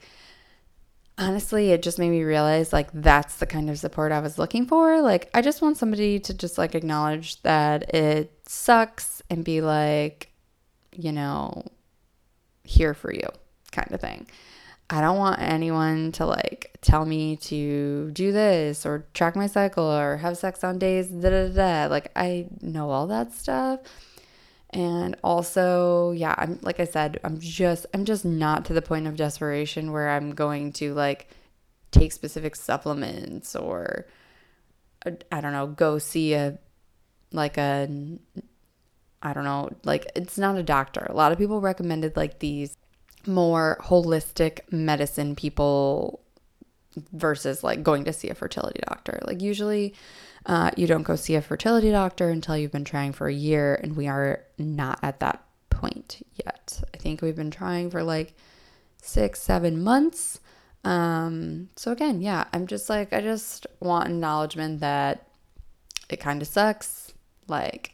honestly, 1.19 1.71
it 1.71 1.83
just 1.83 1.99
made 1.99 2.09
me 2.09 2.23
realize 2.23 2.73
like 2.73 2.89
that's 2.93 3.35
the 3.35 3.45
kind 3.45 3.69
of 3.69 3.77
support 3.77 4.11
I 4.11 4.19
was 4.19 4.39
looking 4.39 4.65
for. 4.65 5.01
Like, 5.01 5.29
I 5.33 5.41
just 5.41 5.61
want 5.61 5.77
somebody 5.77 6.19
to 6.21 6.33
just 6.33 6.57
like 6.57 6.73
acknowledge 6.73 7.41
that 7.43 7.93
it 7.93 8.31
sucks 8.47 9.21
and 9.29 9.43
be 9.43 9.61
like, 9.61 10.31
you 10.95 11.11
know, 11.11 11.63
here 12.63 12.93
for 12.93 13.13
you 13.13 13.27
kind 13.71 13.91
of 13.91 14.01
thing. 14.01 14.27
I 14.89 15.01
don't 15.01 15.17
want 15.17 15.39
anyone 15.39 16.11
to 16.13 16.25
like 16.25 16.75
tell 16.81 17.05
me 17.05 17.35
to 17.37 18.09
do 18.11 18.31
this 18.31 18.85
or 18.85 19.05
track 19.13 19.35
my 19.35 19.45
cycle 19.45 19.83
or 19.83 20.17
have 20.17 20.37
sex 20.37 20.63
on 20.63 20.79
days, 20.79 21.09
da 21.09 21.29
da 21.29 21.47
da. 21.49 21.87
Like, 21.91 22.11
I 22.15 22.47
know 22.61 22.89
all 22.89 23.05
that 23.07 23.33
stuff. 23.33 23.81
And 24.71 25.15
also, 25.23 26.11
yeah, 26.11 26.35
I'm 26.37 26.59
like 26.61 26.79
I 26.79 26.85
said, 26.85 27.19
I'm 27.23 27.39
just 27.39 27.85
I'm 27.93 28.05
just 28.05 28.23
not 28.23 28.65
to 28.65 28.73
the 28.73 28.81
point 28.81 29.07
of 29.07 29.15
desperation 29.15 29.91
where 29.91 30.09
I'm 30.09 30.35
going 30.35 30.73
to 30.73 30.93
like 30.93 31.29
take 31.91 32.11
specific 32.11 32.55
supplements 32.55 33.55
or 33.55 34.05
uh, 35.05 35.11
I 35.31 35.41
don't 35.41 35.53
know, 35.53 35.67
go 35.67 35.97
see 35.97 36.33
a 36.33 36.59
like 37.31 37.57
a 37.57 37.89
I 39.21 39.33
don't 39.33 39.43
know, 39.43 39.69
like 39.83 40.11
it's 40.15 40.37
not 40.37 40.55
a 40.55 40.63
doctor. 40.63 41.05
A 41.09 41.15
lot 41.15 41.31
of 41.31 41.37
people 41.39 41.61
recommended 41.61 42.15
like 42.15 42.39
these 42.39 42.77
more 43.25 43.77
holistic 43.81 44.71
medicine 44.71 45.35
people 45.35 46.21
versus 47.13 47.63
like 47.63 47.83
going 47.83 48.05
to 48.05 48.13
see 48.13 48.29
a 48.29 48.35
fertility 48.35 48.81
doctor. 48.87 49.19
Like 49.25 49.41
usually 49.41 49.95
uh, 50.45 50.71
you 50.77 50.87
don't 50.87 51.03
go 51.03 51.15
see 51.15 51.35
a 51.35 51.41
fertility 51.41 51.91
doctor 51.91 52.29
until 52.29 52.57
you've 52.57 52.71
been 52.71 52.85
trying 52.85 53.13
for 53.13 53.27
a 53.27 53.33
year, 53.33 53.75
and 53.75 53.95
we 53.95 54.07
are 54.07 54.43
not 54.57 54.99
at 55.03 55.19
that 55.19 55.43
point 55.69 56.25
yet. 56.33 56.81
I 56.93 56.97
think 56.97 57.21
we've 57.21 57.35
been 57.35 57.51
trying 57.51 57.89
for 57.89 58.03
like 58.03 58.33
six, 59.01 59.41
seven 59.41 59.83
months. 59.83 60.39
Um, 60.83 61.69
so 61.75 61.91
again, 61.91 62.21
yeah, 62.21 62.45
I'm 62.53 62.67
just 62.67 62.89
like, 62.89 63.13
I 63.13 63.21
just 63.21 63.67
want 63.79 64.07
acknowledgement 64.07 64.79
that 64.79 65.27
it 66.09 66.17
kind 66.17 66.41
of 66.41 66.47
sucks. 66.47 67.13
Like 67.47 67.93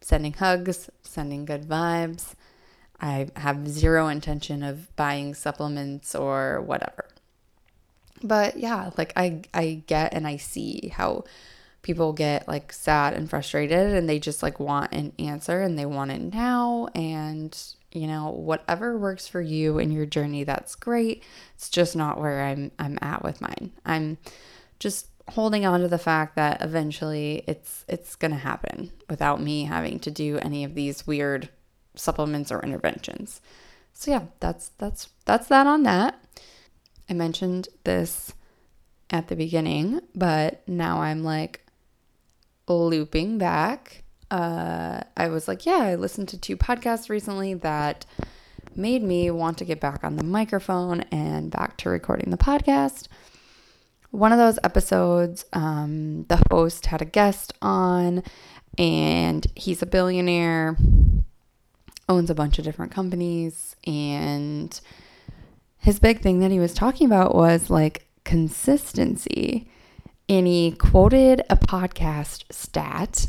sending 0.00 0.32
hugs, 0.32 0.90
sending 1.02 1.44
good 1.44 1.64
vibes. 1.64 2.34
I 3.00 3.28
have 3.36 3.68
zero 3.68 4.08
intention 4.08 4.62
of 4.62 4.94
buying 4.94 5.34
supplements 5.34 6.14
or 6.14 6.60
whatever. 6.60 7.06
But 8.22 8.56
yeah, 8.56 8.90
like 8.96 9.12
I 9.16 9.42
I 9.52 9.82
get 9.86 10.14
and 10.14 10.26
I 10.26 10.36
see 10.36 10.92
how 10.94 11.24
people 11.82 12.12
get 12.12 12.46
like 12.46 12.72
sad 12.72 13.12
and 13.12 13.28
frustrated 13.28 13.92
and 13.92 14.08
they 14.08 14.18
just 14.18 14.42
like 14.42 14.58
want 14.60 14.92
an 14.92 15.12
answer 15.18 15.60
and 15.60 15.78
they 15.78 15.86
want 15.86 16.12
it 16.12 16.20
now 16.32 16.88
and 16.94 17.74
you 17.92 18.06
know 18.06 18.30
whatever 18.30 18.96
works 18.96 19.28
for 19.28 19.40
you 19.40 19.78
in 19.78 19.90
your 19.90 20.06
journey 20.06 20.44
that's 20.44 20.74
great. 20.74 21.22
It's 21.54 21.68
just 21.68 21.94
not 21.94 22.18
where 22.18 22.44
i'm 22.44 22.70
i'm 22.78 22.98
at 23.02 23.22
with 23.22 23.40
mine. 23.40 23.72
I'm 23.84 24.18
just 24.78 25.08
holding 25.28 25.64
on 25.64 25.80
to 25.80 25.88
the 25.88 25.98
fact 25.98 26.36
that 26.36 26.62
eventually 26.62 27.44
it's 27.46 27.84
it's 27.88 28.16
going 28.16 28.32
to 28.32 28.38
happen 28.38 28.92
without 29.10 29.40
me 29.40 29.64
having 29.64 29.98
to 30.00 30.10
do 30.10 30.38
any 30.38 30.64
of 30.64 30.74
these 30.74 31.06
weird 31.06 31.48
supplements 31.94 32.50
or 32.50 32.60
interventions. 32.62 33.40
So 33.92 34.12
yeah 34.12 34.22
that's 34.40 34.70
that's 34.78 35.08
that's 35.24 35.48
that 35.48 35.66
on 35.66 35.82
that. 35.82 36.18
I 37.10 37.14
mentioned 37.14 37.68
this 37.84 38.32
at 39.12 39.28
the 39.28 39.36
beginning 39.36 40.00
but 40.14 40.66
now 40.66 41.02
i'm 41.02 41.22
like 41.22 41.60
looping 42.72 43.38
back, 43.38 44.02
uh, 44.30 45.00
I 45.16 45.28
was 45.28 45.46
like, 45.46 45.66
yeah, 45.66 45.78
I 45.78 45.94
listened 45.94 46.28
to 46.28 46.38
two 46.38 46.56
podcasts 46.56 47.08
recently 47.10 47.54
that 47.54 48.06
made 48.74 49.02
me 49.02 49.30
want 49.30 49.58
to 49.58 49.64
get 49.64 49.80
back 49.80 50.02
on 50.02 50.16
the 50.16 50.24
microphone 50.24 51.00
and 51.12 51.50
back 51.50 51.76
to 51.78 51.90
recording 51.90 52.30
the 52.30 52.38
podcast. 52.38 53.08
One 54.10 54.32
of 54.32 54.38
those 54.38 54.58
episodes, 54.64 55.44
um, 55.52 56.24
the 56.28 56.42
host 56.50 56.86
had 56.86 57.02
a 57.02 57.06
guest 57.06 57.52
on, 57.60 58.22
and 58.78 59.46
he's 59.54 59.82
a 59.82 59.86
billionaire, 59.86 60.76
owns 62.08 62.30
a 62.30 62.34
bunch 62.34 62.58
of 62.58 62.64
different 62.64 62.92
companies, 62.92 63.76
and 63.86 64.80
his 65.78 65.98
big 65.98 66.20
thing 66.20 66.40
that 66.40 66.50
he 66.50 66.58
was 66.58 66.72
talking 66.72 67.06
about 67.06 67.34
was 67.34 67.68
like 67.68 68.06
consistency 68.24 69.68
and 70.28 70.46
he 70.46 70.72
quoted 70.72 71.42
a 71.50 71.56
podcast 71.56 72.44
stat. 72.52 73.28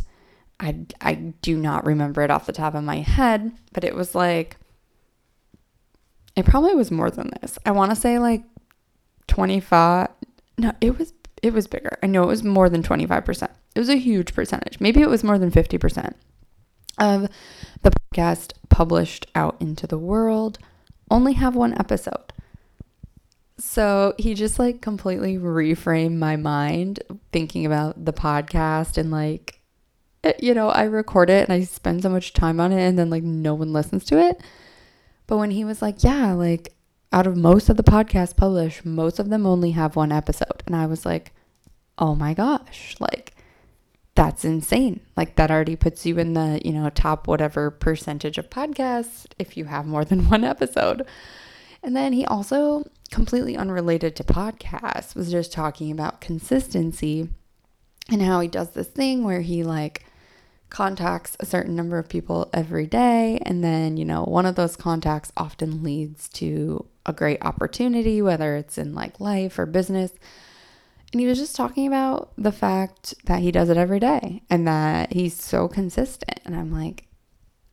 I, 0.60 0.86
I 1.02 1.16
do 1.16 1.58
not 1.58 1.86
remember 1.86 2.22
it 2.22 2.32
off 2.32 2.46
the 2.46 2.54
top 2.54 2.76
of 2.76 2.84
my 2.84 2.98
head, 2.98 3.52
but 3.74 3.84
it 3.84 3.96
was 3.96 4.16
like, 4.16 4.58
it 6.36 6.46
probably 6.46 6.76
was 6.76 6.92
more 6.92 7.12
than 7.12 7.32
this. 7.42 7.58
I 7.66 7.72
want 7.72 7.92
to 7.92 7.96
say 7.96 8.20
like 8.20 8.44
25. 9.28 10.08
No, 10.58 10.72
it 10.82 10.98
was, 10.98 11.14
it 11.42 11.54
was 11.54 11.68
bigger. 11.68 11.98
I 12.02 12.08
know 12.08 12.24
it 12.24 12.28
was 12.28 12.44
more 12.44 12.70
than 12.70 12.84
25%. 12.84 13.50
It 13.76 13.80
was 13.80 13.90
a 13.90 13.96
huge 13.96 14.34
percentage. 14.34 14.80
Maybe 14.80 15.02
it 15.02 15.10
was 15.10 15.24
more 15.24 15.38
than 15.38 15.52
50% 15.52 16.14
of 17.00 17.28
the 17.82 17.92
podcast 17.92 18.54
published 18.70 19.26
out 19.36 19.58
into 19.60 19.88
the 19.88 19.98
world 19.98 20.60
only 21.10 21.34
have 21.34 21.56
one 21.56 21.78
episode. 21.78 22.33
So 23.66 24.14
he 24.20 24.34
just 24.34 24.60
like 24.60 24.82
completely 24.82 25.38
reframed 25.38 26.18
my 26.18 26.36
mind 26.36 27.00
thinking 27.32 27.66
about 27.66 28.06
the 28.06 28.12
podcast 28.12 28.98
and 28.98 29.10
like, 29.10 29.62
eh, 30.26 30.34
you 30.38 30.54
know, 30.54 30.68
I 30.68 30.84
record 30.84 31.30
it 31.30 31.48
and 31.48 31.54
I 31.54 31.64
spend 31.64 32.04
so 32.04 32.10
much 32.10 32.34
time 32.34 32.60
on 32.60 32.74
it 32.74 32.82
and 32.82 33.00
then 33.00 33.10
like 33.10 33.24
no 33.24 33.56
one 33.56 33.72
listens 33.72 34.04
to 34.06 34.20
it. 34.20 34.40
But 35.28 35.38
when 35.38 35.50
he 35.50 35.64
was 35.64 35.82
like, 35.82 36.04
yeah, 36.04 36.34
like 36.34 36.76
out 37.14 37.26
of 37.26 37.38
most 37.38 37.70
of 37.70 37.78
the 37.78 37.84
podcasts 37.84 38.36
published, 38.36 38.86
most 38.86 39.18
of 39.18 39.30
them 39.30 39.46
only 39.46 39.72
have 39.72 39.96
one 39.96 40.12
episode. 40.12 40.62
And 40.68 40.76
I 40.76 40.86
was 40.86 41.06
like, 41.06 41.34
oh 41.98 42.16
my 42.16 42.34
gosh, 42.34 42.96
like 43.00 43.34
that's 44.14 44.44
insane. 44.44 45.00
Like 45.16 45.38
that 45.38 45.50
already 45.50 45.78
puts 45.78 46.06
you 46.06 46.20
in 46.20 46.34
the, 46.34 46.62
you 46.66 46.74
know, 46.74 46.90
top 46.90 47.28
whatever 47.28 47.72
percentage 47.72 48.38
of 48.38 48.50
podcasts 48.50 49.26
if 49.40 49.56
you 49.56 49.66
have 49.66 49.88
more 49.88 50.04
than 50.04 50.30
one 50.30 50.44
episode. 50.44 51.08
And 51.82 51.96
then 51.96 52.14
he 52.14 52.26
also 52.26 52.86
completely 53.14 53.56
unrelated 53.56 54.16
to 54.16 54.24
podcasts 54.24 55.14
was 55.14 55.30
just 55.30 55.54
talking 55.54 55.92
about 55.92 56.20
consistency 56.20 57.30
and 58.10 58.24
how 58.24 58.40
he 58.40 58.48
does 58.48 58.72
this 58.72 58.88
thing 58.88 59.24
where 59.24 59.42
he 59.42 59.64
like 59.64 60.04
contacts 60.72 61.38
a 61.40 61.46
certain 61.46 61.76
number 61.76 62.00
of 62.00 62.10
people 62.10 62.50
every 62.52 62.88
day 62.88 63.40
and 63.46 63.64
then 63.64 63.96
you 63.98 64.04
know 64.04 64.24
one 64.24 64.48
of 64.48 64.56
those 64.56 64.76
contacts 64.76 65.32
often 65.38 65.84
leads 65.84 66.28
to 66.28 66.84
a 67.06 67.14
great 67.14 67.38
opportunity 67.46 68.20
whether 68.20 68.56
it's 68.56 68.80
in 68.80 68.96
like 68.96 69.20
life 69.20 69.60
or 69.60 69.68
business. 69.68 70.12
And 71.12 71.22
he 71.22 71.28
was 71.28 71.38
just 71.38 71.56
talking 71.56 71.86
about 71.86 72.32
the 72.40 72.52
fact 72.52 73.14
that 73.26 73.42
he 73.42 73.52
does 73.52 73.70
it 73.70 73.78
every 73.78 74.00
day 74.00 74.42
and 74.50 74.68
that 74.68 75.14
he's 75.14 75.40
so 75.40 75.68
consistent. 75.68 76.40
And 76.46 76.56
i'm 76.56 76.72
like 76.72 77.06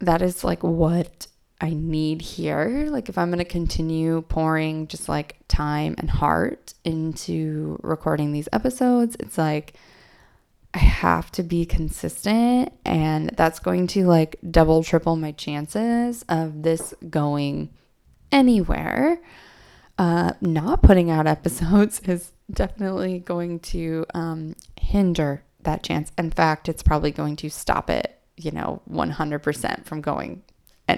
that 0.01 0.21
is 0.21 0.45
like 0.45 0.63
what 0.63 1.27
I 1.61 1.75
need 1.75 2.23
here. 2.23 2.89
Like, 2.91 3.09
if 3.09 3.19
I'm 3.19 3.29
going 3.29 3.39
to 3.39 3.45
continue 3.45 4.23
pouring 4.23 4.89
just 4.89 5.09
like 5.09 5.37
time 5.49 5.95
and 5.99 6.09
heart 6.09 6.75
into 6.85 7.79
recording 7.83 8.33
these 8.33 8.49
episodes, 8.53 9.17
it's 9.21 9.37
like 9.37 9.75
I 10.73 10.79
have 10.79 11.31
to 11.33 11.43
be 11.43 11.67
consistent, 11.67 12.73
and 12.85 13.31
that's 13.37 13.59
going 13.59 13.89
to 13.89 14.07
like 14.07 14.37
double, 14.51 14.83
triple 14.85 15.17
my 15.17 15.33
chances 15.33 16.25
of 16.29 16.63
this 16.63 16.95
going 17.09 17.71
anywhere. 18.33 19.21
Uh, 19.99 20.33
not 20.41 20.83
putting 20.83 21.11
out 21.11 21.27
episodes 21.27 22.01
is 22.07 22.33
definitely 22.51 23.19
going 23.19 23.61
to 23.61 24.07
um, 24.15 24.55
hinder 24.81 25.43
that 25.63 25.83
chance. 25.83 26.11
In 26.17 26.31
fact, 26.31 26.69
it's 26.69 26.83
probably 26.83 27.11
going 27.11 27.37
to 27.37 27.51
stop 27.51 27.91
it, 27.91 28.19
you 28.37 28.51
know, 28.51 28.81
100% 28.91 29.85
from 29.85 30.01
going 30.01 30.43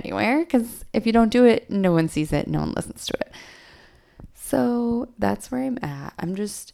anywhere 0.05 0.41
because 0.41 0.85
if 0.93 1.07
you 1.07 1.13
don't 1.13 1.31
do 1.31 1.45
it, 1.45 1.71
no 1.71 1.93
one 1.93 2.09
sees 2.09 2.33
it, 2.33 2.49
no 2.49 2.61
one 2.61 2.73
listens 2.73 3.07
to 3.07 3.15
it. 3.21 3.33
So 4.35 5.09
that's 5.19 5.51
where 5.51 5.63
I'm 5.63 5.79
at. 5.83 6.15
I'm 6.19 6.35
just 6.35 6.73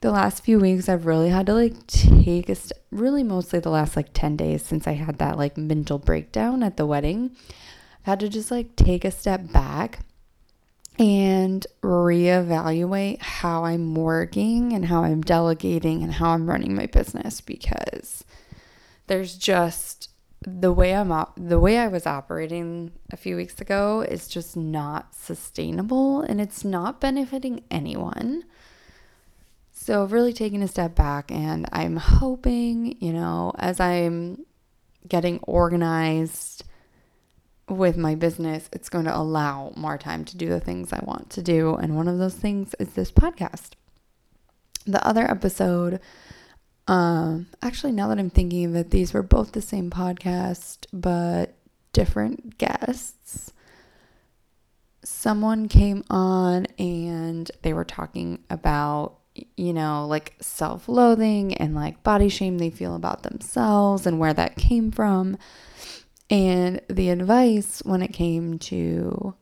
the 0.00 0.12
last 0.12 0.44
few 0.44 0.58
weeks 0.58 0.88
I've 0.88 1.06
really 1.06 1.30
had 1.30 1.46
to 1.46 1.54
like 1.54 1.86
take 1.86 2.48
a 2.48 2.54
st- 2.54 2.80
really 2.90 3.22
mostly 3.22 3.58
the 3.58 3.70
last 3.70 3.96
like 3.96 4.12
10 4.12 4.36
days 4.36 4.62
since 4.62 4.86
I 4.86 4.92
had 4.92 5.18
that 5.18 5.38
like 5.38 5.56
mental 5.56 5.98
breakdown 5.98 6.62
at 6.62 6.76
the 6.76 6.86
wedding. 6.86 7.32
I've 8.00 8.06
had 8.06 8.20
to 8.20 8.28
just 8.28 8.50
like 8.50 8.76
take 8.76 9.04
a 9.04 9.10
step 9.10 9.52
back 9.52 10.00
and 10.98 11.66
reevaluate 11.82 13.20
how 13.20 13.64
I'm 13.64 13.94
working 13.94 14.72
and 14.72 14.86
how 14.86 15.02
I'm 15.02 15.22
delegating 15.22 16.02
and 16.02 16.12
how 16.12 16.30
I'm 16.30 16.48
running 16.48 16.74
my 16.74 16.86
business 16.86 17.40
because 17.40 18.24
there's 19.06 19.36
just 19.36 20.05
the 20.46 20.72
way 20.72 20.94
I'm 20.94 21.10
op- 21.10 21.34
the 21.36 21.58
way 21.58 21.76
I 21.78 21.88
was 21.88 22.06
operating 22.06 22.92
a 23.10 23.16
few 23.16 23.34
weeks 23.34 23.60
ago 23.60 24.02
is 24.08 24.28
just 24.28 24.56
not 24.56 25.12
sustainable 25.12 26.20
and 26.20 26.40
it's 26.40 26.64
not 26.64 27.00
benefiting 27.00 27.64
anyone. 27.68 28.44
So 29.72 30.04
really 30.04 30.32
taking 30.32 30.62
a 30.62 30.68
step 30.68 30.94
back 30.94 31.32
and 31.32 31.68
I'm 31.72 31.96
hoping, 31.96 32.96
you 33.00 33.12
know, 33.12 33.52
as 33.58 33.80
I'm 33.80 34.46
getting 35.08 35.40
organized 35.42 36.64
with 37.68 37.96
my 37.96 38.14
business, 38.14 38.68
it's 38.72 38.88
going 38.88 39.06
to 39.06 39.16
allow 39.16 39.72
more 39.76 39.98
time 39.98 40.24
to 40.26 40.36
do 40.36 40.48
the 40.48 40.60
things 40.60 40.92
I 40.92 41.04
want 41.04 41.30
to 41.30 41.42
do. 41.42 41.74
And 41.74 41.96
one 41.96 42.06
of 42.06 42.18
those 42.18 42.34
things 42.34 42.74
is 42.78 42.90
this 42.90 43.10
podcast. 43.10 43.70
The 44.86 45.04
other 45.04 45.28
episode, 45.28 45.98
um, 46.88 47.48
actually, 47.62 47.92
now 47.92 48.08
that 48.08 48.18
I'm 48.18 48.30
thinking 48.30 48.64
of 48.66 48.76
it, 48.76 48.90
these 48.90 49.12
were 49.12 49.22
both 49.22 49.52
the 49.52 49.62
same 49.62 49.90
podcast, 49.90 50.86
but 50.92 51.54
different 51.92 52.58
guests. 52.58 53.52
Someone 55.02 55.68
came 55.68 56.04
on 56.10 56.66
and 56.78 57.50
they 57.62 57.72
were 57.72 57.84
talking 57.84 58.44
about, 58.50 59.18
you 59.56 59.72
know, 59.72 60.06
like 60.06 60.34
self 60.40 60.88
loathing 60.88 61.54
and 61.54 61.74
like 61.74 62.02
body 62.02 62.28
shame 62.28 62.58
they 62.58 62.70
feel 62.70 62.94
about 62.94 63.22
themselves 63.22 64.06
and 64.06 64.18
where 64.18 64.34
that 64.34 64.56
came 64.56 64.90
from. 64.90 65.38
And 66.28 66.80
the 66.88 67.10
advice 67.10 67.82
when 67.84 68.02
it 68.02 68.12
came 68.12 68.58
to, 68.60 69.34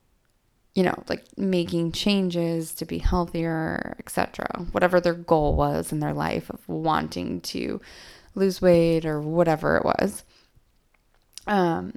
you 0.74 0.82
know, 0.82 1.02
like 1.08 1.24
making 1.38 1.92
changes 1.92 2.74
to 2.74 2.84
be 2.84 2.98
healthier, 2.98 3.96
etc., 4.00 4.46
whatever 4.72 5.00
their 5.00 5.14
goal 5.14 5.54
was 5.54 5.92
in 5.92 6.00
their 6.00 6.12
life 6.12 6.50
of 6.50 6.68
wanting 6.68 7.40
to 7.40 7.80
lose 8.34 8.60
weight 8.60 9.06
or 9.06 9.20
whatever 9.20 9.76
it 9.76 9.84
was. 9.84 10.24
Um, 11.46 11.94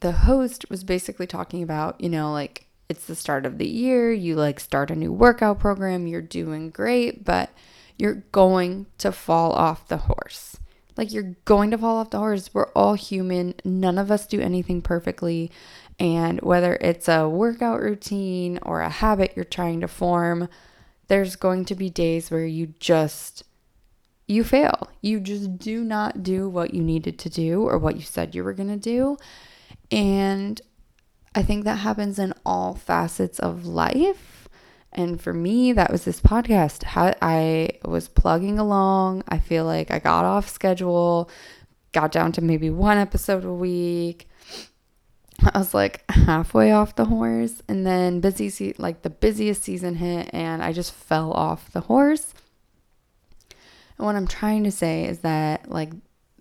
the 0.00 0.12
host 0.12 0.68
was 0.68 0.84
basically 0.84 1.26
talking 1.26 1.62
about, 1.62 2.00
you 2.00 2.08
know, 2.08 2.32
like 2.32 2.66
it's 2.88 3.06
the 3.06 3.14
start 3.14 3.46
of 3.46 3.58
the 3.58 3.68
year, 3.68 4.12
you 4.12 4.34
like 4.34 4.60
start 4.60 4.90
a 4.90 4.96
new 4.96 5.12
workout 5.12 5.60
program, 5.60 6.06
you're 6.06 6.20
doing 6.20 6.70
great, 6.70 7.24
but 7.24 7.50
you're 7.96 8.24
going 8.32 8.86
to 8.98 9.12
fall 9.12 9.52
off 9.52 9.88
the 9.88 9.98
horse. 9.98 10.58
Like 10.96 11.12
you're 11.12 11.36
going 11.44 11.70
to 11.70 11.78
fall 11.78 11.98
off 11.98 12.10
the 12.10 12.18
horse. 12.18 12.50
We're 12.52 12.72
all 12.72 12.94
human. 12.94 13.54
None 13.64 13.98
of 13.98 14.10
us 14.10 14.26
do 14.26 14.40
anything 14.40 14.82
perfectly. 14.82 15.50
And 15.98 16.40
whether 16.40 16.76
it's 16.76 17.08
a 17.08 17.28
workout 17.28 17.80
routine 17.80 18.58
or 18.62 18.80
a 18.80 18.88
habit 18.88 19.32
you're 19.36 19.44
trying 19.44 19.80
to 19.80 19.88
form, 19.88 20.48
there's 21.08 21.36
going 21.36 21.64
to 21.66 21.74
be 21.74 21.90
days 21.90 22.30
where 22.30 22.46
you 22.46 22.68
just 22.78 23.44
you 24.26 24.44
fail. 24.44 24.88
You 25.02 25.20
just 25.20 25.58
do 25.58 25.82
not 25.82 26.22
do 26.22 26.48
what 26.48 26.72
you 26.72 26.82
needed 26.82 27.18
to 27.18 27.28
do 27.28 27.62
or 27.62 27.78
what 27.78 27.96
you 27.96 28.02
said 28.02 28.34
you 28.34 28.44
were 28.44 28.52
going 28.52 28.68
to 28.68 28.76
do. 28.76 29.18
And 29.90 30.60
I 31.34 31.42
think 31.42 31.64
that 31.64 31.76
happens 31.76 32.18
in 32.18 32.32
all 32.46 32.74
facets 32.74 33.38
of 33.38 33.66
life. 33.66 34.39
And 34.92 35.20
for 35.20 35.32
me, 35.32 35.72
that 35.72 35.92
was 35.92 36.04
this 36.04 36.20
podcast. 36.20 36.82
I 37.22 37.70
was 37.84 38.08
plugging 38.08 38.58
along. 38.58 39.22
I 39.28 39.38
feel 39.38 39.64
like 39.64 39.90
I 39.90 39.98
got 40.00 40.24
off 40.24 40.48
schedule, 40.48 41.30
got 41.92 42.10
down 42.10 42.32
to 42.32 42.40
maybe 42.40 42.70
one 42.70 42.98
episode 42.98 43.44
a 43.44 43.52
week. 43.52 44.28
I 45.54 45.58
was 45.58 45.72
like 45.72 46.04
halfway 46.10 46.72
off 46.72 46.96
the 46.96 47.06
horse, 47.06 47.62
and 47.68 47.86
then 47.86 48.20
busy 48.20 48.50
se- 48.50 48.74
like 48.78 49.02
the 49.02 49.10
busiest 49.10 49.62
season 49.62 49.94
hit, 49.94 50.28
and 50.32 50.62
I 50.62 50.72
just 50.72 50.92
fell 50.92 51.32
off 51.32 51.72
the 51.72 51.82
horse. 51.82 52.34
And 53.96 54.06
what 54.06 54.16
I'm 54.16 54.26
trying 54.26 54.64
to 54.64 54.70
say 54.70 55.04
is 55.04 55.20
that, 55.20 55.70
like, 55.70 55.92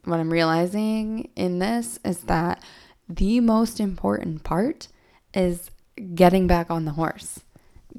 what 0.03 0.20
I'm 0.20 0.32
realizing 0.32 1.29
in 1.36 1.60
this 1.60 2.00
is 2.03 2.22
that 2.24 2.63
the 3.08 3.39
most 3.39 3.79
important 3.79 4.44
part 4.44 4.88
is 5.34 5.72
getting 6.15 6.48
back 6.48 6.72
on 6.72 6.86
the 6.86 6.91
horse 6.91 7.41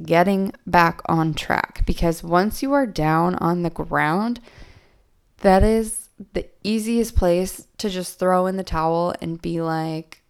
getting 0.02 0.52
back 0.66 1.00
on 1.06 1.34
track 1.34 1.82
because 1.86 2.22
once 2.22 2.62
you 2.62 2.72
are 2.72 2.86
down 2.86 3.34
on 3.36 3.62
the 3.62 3.70
ground, 3.70 4.40
that 5.38 5.62
is 5.62 6.08
the 6.32 6.46
easiest 6.62 7.16
place 7.16 7.66
to 7.78 7.88
just 7.88 8.18
throw 8.18 8.46
in 8.46 8.56
the 8.56 8.64
towel 8.64 9.14
and 9.20 9.40
be 9.40 9.60
like, 9.60 10.22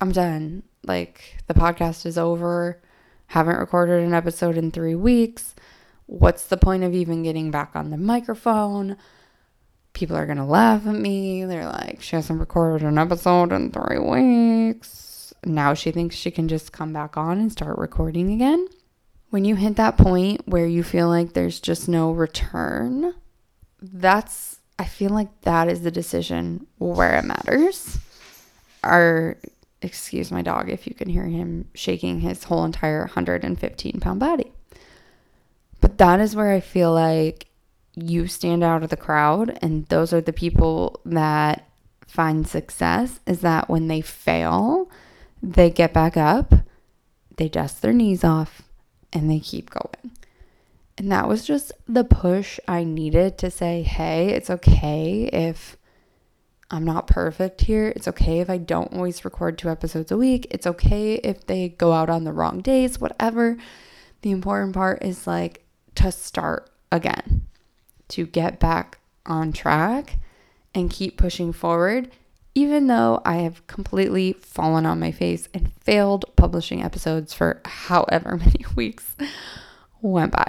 I'm 0.00 0.12
done. 0.12 0.62
Like, 0.84 1.36
the 1.46 1.54
podcast 1.54 2.04
is 2.06 2.18
over. 2.18 2.82
Haven't 3.26 3.58
recorded 3.58 4.02
an 4.02 4.14
episode 4.14 4.58
in 4.58 4.70
three 4.70 4.94
weeks. 4.94 5.54
What's 6.06 6.46
the 6.46 6.56
point 6.56 6.84
of 6.84 6.92
even 6.92 7.22
getting 7.22 7.50
back 7.50 7.70
on 7.74 7.90
the 7.90 7.96
microphone? 7.96 8.96
People 9.94 10.16
are 10.16 10.26
going 10.26 10.38
to 10.38 10.44
laugh 10.44 10.86
at 10.86 10.94
me. 10.94 11.44
They're 11.44 11.66
like, 11.66 12.02
she 12.02 12.16
hasn't 12.16 12.40
recorded 12.40 12.86
an 12.86 12.98
episode 12.98 13.52
in 13.52 13.70
three 13.70 13.98
weeks. 13.98 15.32
Now 15.44 15.74
she 15.74 15.90
thinks 15.92 16.16
she 16.16 16.30
can 16.30 16.48
just 16.48 16.72
come 16.72 16.92
back 16.92 17.16
on 17.16 17.38
and 17.38 17.50
start 17.50 17.78
recording 17.78 18.32
again. 18.32 18.66
When 19.32 19.46
you 19.46 19.56
hit 19.56 19.76
that 19.76 19.96
point 19.96 20.46
where 20.46 20.66
you 20.66 20.82
feel 20.82 21.08
like 21.08 21.32
there's 21.32 21.58
just 21.58 21.88
no 21.88 22.10
return, 22.10 23.14
that's, 23.80 24.60
I 24.78 24.84
feel 24.84 25.08
like 25.08 25.40
that 25.40 25.70
is 25.70 25.80
the 25.80 25.90
decision 25.90 26.66
where 26.76 27.16
it 27.16 27.24
matters. 27.24 27.98
Our, 28.84 29.38
excuse 29.80 30.30
my 30.30 30.42
dog 30.42 30.68
if 30.68 30.86
you 30.86 30.92
can 30.94 31.08
hear 31.08 31.24
him 31.24 31.70
shaking 31.72 32.20
his 32.20 32.44
whole 32.44 32.62
entire 32.66 32.98
115 32.98 34.00
pound 34.00 34.20
body. 34.20 34.52
But 35.80 35.96
that 35.96 36.20
is 36.20 36.36
where 36.36 36.52
I 36.52 36.60
feel 36.60 36.92
like 36.92 37.46
you 37.94 38.26
stand 38.26 38.62
out 38.62 38.82
of 38.82 38.90
the 38.90 38.98
crowd, 38.98 39.58
and 39.62 39.86
those 39.86 40.12
are 40.12 40.20
the 40.20 40.34
people 40.34 41.00
that 41.06 41.70
find 42.06 42.46
success 42.46 43.18
is 43.26 43.40
that 43.40 43.70
when 43.70 43.88
they 43.88 44.02
fail, 44.02 44.90
they 45.42 45.70
get 45.70 45.94
back 45.94 46.18
up, 46.18 46.52
they 47.38 47.48
dust 47.48 47.80
their 47.80 47.94
knees 47.94 48.24
off, 48.24 48.60
and 49.12 49.30
they 49.30 49.40
keep 49.40 49.70
going. 49.70 50.12
And 50.98 51.10
that 51.10 51.28
was 51.28 51.44
just 51.44 51.72
the 51.88 52.04
push 52.04 52.60
I 52.68 52.84
needed 52.84 53.38
to 53.38 53.50
say, 53.50 53.82
hey, 53.82 54.28
it's 54.28 54.50
okay 54.50 55.28
if 55.32 55.76
I'm 56.70 56.84
not 56.84 57.06
perfect 57.06 57.62
here. 57.62 57.92
It's 57.94 58.08
okay 58.08 58.40
if 58.40 58.48
I 58.48 58.58
don't 58.58 58.92
always 58.92 59.24
record 59.24 59.58
two 59.58 59.68
episodes 59.68 60.10
a 60.10 60.16
week. 60.16 60.46
It's 60.50 60.66
okay 60.66 61.14
if 61.14 61.46
they 61.46 61.70
go 61.70 61.92
out 61.92 62.10
on 62.10 62.24
the 62.24 62.32
wrong 62.32 62.60
days, 62.60 63.00
whatever. 63.00 63.56
The 64.22 64.30
important 64.30 64.74
part 64.74 65.02
is 65.02 65.26
like 65.26 65.64
to 65.96 66.12
start 66.12 66.70
again, 66.90 67.46
to 68.08 68.26
get 68.26 68.60
back 68.60 68.98
on 69.26 69.52
track 69.52 70.18
and 70.74 70.90
keep 70.90 71.16
pushing 71.16 71.52
forward 71.52 72.10
even 72.54 72.86
though 72.86 73.20
I 73.24 73.36
have 73.36 73.66
completely 73.66 74.34
fallen 74.34 74.86
on 74.86 75.00
my 75.00 75.12
face 75.12 75.48
and 75.54 75.72
failed 75.74 76.24
publishing 76.36 76.82
episodes 76.82 77.32
for 77.32 77.60
however 77.64 78.36
many 78.44 78.64
weeks 78.76 79.16
went 80.00 80.32
by. 80.32 80.48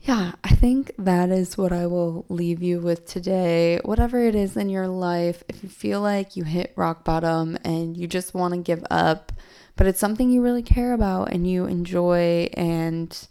Yeah, 0.00 0.32
I 0.42 0.56
think 0.56 0.90
that 0.98 1.30
is 1.30 1.56
what 1.56 1.72
I 1.72 1.86
will 1.86 2.24
leave 2.28 2.60
you 2.60 2.80
with 2.80 3.06
today. 3.06 3.78
Whatever 3.84 4.18
it 4.26 4.34
is 4.34 4.56
in 4.56 4.68
your 4.68 4.88
life, 4.88 5.44
if 5.48 5.62
you 5.62 5.68
feel 5.68 6.00
like 6.00 6.34
you 6.34 6.42
hit 6.42 6.72
rock 6.74 7.04
bottom 7.04 7.56
and 7.64 7.96
you 7.96 8.08
just 8.08 8.34
want 8.34 8.52
to 8.52 8.58
give 8.58 8.84
up, 8.90 9.32
but 9.76 9.86
it's 9.86 10.00
something 10.00 10.28
you 10.28 10.42
really 10.42 10.62
care 10.62 10.92
about 10.92 11.32
and 11.32 11.48
you 11.48 11.66
enjoy, 11.66 12.48
and 12.54 13.28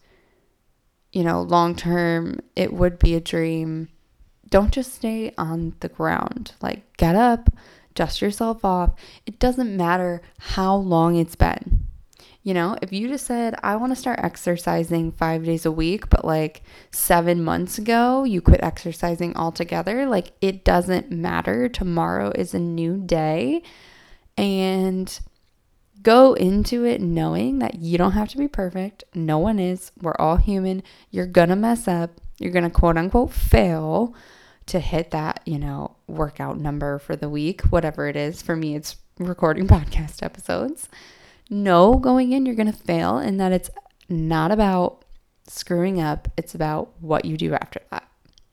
you 1.11 1.23
know, 1.23 1.41
long 1.41 1.75
term, 1.75 2.39
it 2.55 2.71
would 2.71 2.97
be 2.99 3.15
a 3.15 3.19
dream 3.19 3.89
don't 4.51 4.71
just 4.71 4.93
stay 4.93 5.33
on 5.37 5.73
the 5.79 5.89
ground. 5.89 6.53
Like, 6.61 6.95
get 6.97 7.15
up, 7.15 7.49
dust 7.95 8.21
yourself 8.21 8.63
off. 8.63 8.93
It 9.25 9.39
doesn't 9.39 9.75
matter 9.75 10.21
how 10.37 10.75
long 10.75 11.15
it's 11.15 11.35
been. 11.35 11.87
You 12.43 12.55
know, 12.55 12.75
if 12.81 12.91
you 12.91 13.07
just 13.07 13.27
said, 13.27 13.55
I 13.63 13.75
want 13.75 13.91
to 13.91 13.95
start 13.95 14.19
exercising 14.21 15.11
five 15.11 15.45
days 15.45 15.65
a 15.65 15.71
week, 15.71 16.09
but 16.09 16.25
like 16.25 16.63
seven 16.91 17.43
months 17.43 17.77
ago 17.77 18.23
you 18.23 18.41
quit 18.41 18.63
exercising 18.63 19.35
altogether, 19.37 20.07
like 20.07 20.31
it 20.41 20.63
doesn't 20.63 21.11
matter. 21.11 21.69
Tomorrow 21.69 22.31
is 22.35 22.53
a 22.53 22.59
new 22.59 22.97
day. 22.97 23.61
And 24.37 25.19
go 26.01 26.33
into 26.33 26.83
it 26.83 26.99
knowing 26.99 27.59
that 27.59 27.75
you 27.75 27.99
don't 27.99 28.13
have 28.13 28.29
to 28.29 28.37
be 28.37 28.47
perfect. 28.47 29.03
No 29.13 29.37
one 29.37 29.59
is. 29.59 29.91
We're 30.01 30.15
all 30.17 30.37
human. 30.37 30.81
You're 31.11 31.27
going 31.27 31.49
to 31.49 31.55
mess 31.55 31.87
up. 31.87 32.19
You're 32.39 32.51
going 32.51 32.63
to 32.63 32.71
quote 32.71 32.97
unquote 32.97 33.31
fail 33.31 34.15
to 34.71 34.79
hit 34.79 35.11
that, 35.11 35.41
you 35.45 35.59
know, 35.59 35.95
workout 36.07 36.57
number 36.57 36.97
for 36.97 37.17
the 37.17 37.29
week, 37.29 37.61
whatever 37.63 38.07
it 38.07 38.15
is. 38.15 38.41
For 38.41 38.55
me, 38.55 38.75
it's 38.75 38.95
recording 39.19 39.67
podcast 39.67 40.23
episodes. 40.23 40.87
Know 41.49 41.95
going 41.95 42.31
in 42.31 42.45
you're 42.45 42.55
going 42.55 42.71
to 42.71 42.77
fail 42.77 43.17
and 43.17 43.39
that 43.39 43.51
it's 43.51 43.69
not 44.07 44.51
about 44.51 45.03
screwing 45.45 45.99
up, 45.99 46.29
it's 46.37 46.55
about 46.55 46.93
what 47.01 47.25
you 47.25 47.35
do 47.35 47.53
after 47.53 47.81
that. 47.91 48.07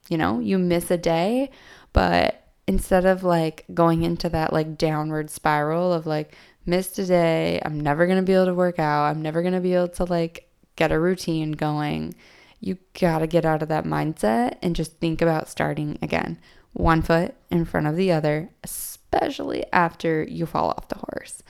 You 0.08 0.18
know, 0.18 0.40
you 0.40 0.58
miss 0.58 0.90
a 0.90 0.96
day, 0.96 1.50
but 1.92 2.48
instead 2.66 3.06
of 3.06 3.22
like 3.22 3.64
going 3.72 4.02
into 4.02 4.28
that 4.30 4.52
like 4.52 4.76
downward 4.76 5.30
spiral 5.30 5.92
of 5.92 6.04
like 6.04 6.34
missed 6.66 6.98
a 6.98 7.06
day, 7.06 7.62
I'm 7.64 7.78
never 7.78 8.06
going 8.06 8.18
to 8.18 8.24
be 8.24 8.32
able 8.32 8.46
to 8.46 8.54
work 8.54 8.80
out, 8.80 9.04
I'm 9.04 9.22
never 9.22 9.42
going 9.42 9.54
to 9.54 9.60
be 9.60 9.74
able 9.74 9.88
to 9.88 10.04
like 10.04 10.50
get 10.74 10.90
a 10.90 10.98
routine 10.98 11.52
going 11.52 12.16
you 12.60 12.78
got 12.98 13.20
to 13.20 13.26
get 13.26 13.44
out 13.44 13.62
of 13.62 13.68
that 13.68 13.84
mindset 13.84 14.56
and 14.62 14.74
just 14.74 14.98
think 14.98 15.22
about 15.22 15.48
starting 15.48 15.98
again, 16.02 16.38
one 16.72 17.02
foot 17.02 17.34
in 17.50 17.64
front 17.64 17.86
of 17.86 17.96
the 17.96 18.12
other, 18.12 18.50
especially 18.64 19.64
after 19.72 20.22
you 20.24 20.46
fall 20.46 20.70
off 20.70 20.88
the 20.88 20.98
horse. 20.98 21.42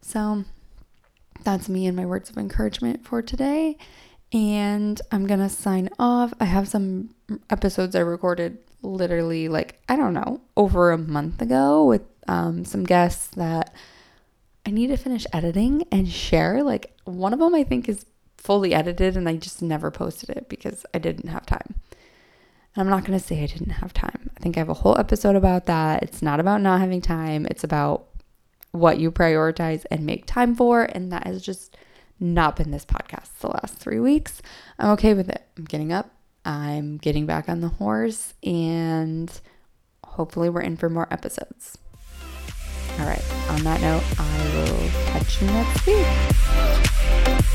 So 0.00 0.44
that's 1.44 1.68
me 1.68 1.86
and 1.86 1.96
my 1.96 2.06
words 2.06 2.30
of 2.30 2.36
encouragement 2.36 3.04
for 3.04 3.22
today. 3.22 3.76
And 4.32 5.00
I'm 5.10 5.26
to 5.26 5.48
sign 5.48 5.88
off. 5.98 6.34
I 6.40 6.44
have 6.44 6.68
some 6.68 7.14
episodes 7.48 7.94
I 7.94 8.00
recorded 8.00 8.58
literally 8.82 9.48
like, 9.48 9.80
I 9.88 9.96
don't 9.96 10.14
know, 10.14 10.40
over 10.56 10.90
a 10.90 10.98
month 10.98 11.40
ago 11.40 11.84
with 11.84 12.02
um, 12.26 12.64
some 12.64 12.84
guests 12.84 13.28
that 13.36 13.74
I 14.66 14.70
need 14.70 14.88
to 14.88 14.96
finish 14.96 15.26
editing 15.32 15.84
and 15.90 16.08
share. 16.08 16.62
Like 16.62 16.94
one 17.04 17.32
of 17.32 17.38
them 17.38 17.54
I 17.54 17.64
think 17.64 17.88
is 17.88 18.04
fully 18.38 18.72
edited 18.72 19.16
and 19.16 19.28
I 19.28 19.36
just 19.36 19.60
never 19.60 19.90
posted 19.90 20.30
it 20.30 20.48
because 20.48 20.86
I 20.94 20.98
didn't 20.98 21.28
have 21.28 21.44
time. 21.44 21.74
And 22.74 22.82
I'm 22.82 22.88
not 22.88 23.04
going 23.04 23.18
to 23.18 23.24
say 23.24 23.42
I 23.42 23.46
didn't 23.46 23.70
have 23.70 23.92
time. 23.92 24.30
I 24.36 24.40
think 24.40 24.56
I 24.56 24.60
have 24.60 24.68
a 24.68 24.74
whole 24.74 24.96
episode 24.98 25.36
about 25.36 25.66
that. 25.66 26.02
It's 26.02 26.22
not 26.22 26.40
about 26.40 26.62
not 26.62 26.80
having 26.80 27.00
time, 27.00 27.46
it's 27.46 27.64
about 27.64 28.06
what 28.70 28.98
you 28.98 29.10
prioritize 29.10 29.84
and 29.90 30.06
make 30.06 30.26
time 30.26 30.54
for. 30.54 30.84
And 30.84 31.12
that 31.12 31.26
has 31.26 31.42
just 31.42 31.76
not 32.20 32.56
been 32.56 32.70
this 32.70 32.84
podcast 32.84 33.38
the 33.40 33.48
last 33.48 33.76
three 33.76 34.00
weeks. 34.00 34.42
I'm 34.78 34.90
okay 34.90 35.14
with 35.14 35.28
it. 35.28 35.46
I'm 35.56 35.64
getting 35.64 35.92
up, 35.92 36.10
I'm 36.44 36.98
getting 36.98 37.26
back 37.26 37.48
on 37.48 37.60
the 37.60 37.68
horse, 37.68 38.34
and 38.42 39.30
hopefully, 40.04 40.48
we're 40.48 40.62
in 40.62 40.76
for 40.76 40.90
more 40.90 41.06
episodes. 41.12 41.78
All 42.98 43.06
right, 43.06 43.24
on 43.50 43.62
that 43.62 43.80
note, 43.80 44.02
I 44.18 44.54
will 44.54 44.88
catch 45.12 45.40
you 45.40 45.46
next 45.48 45.86
week. 45.86 47.27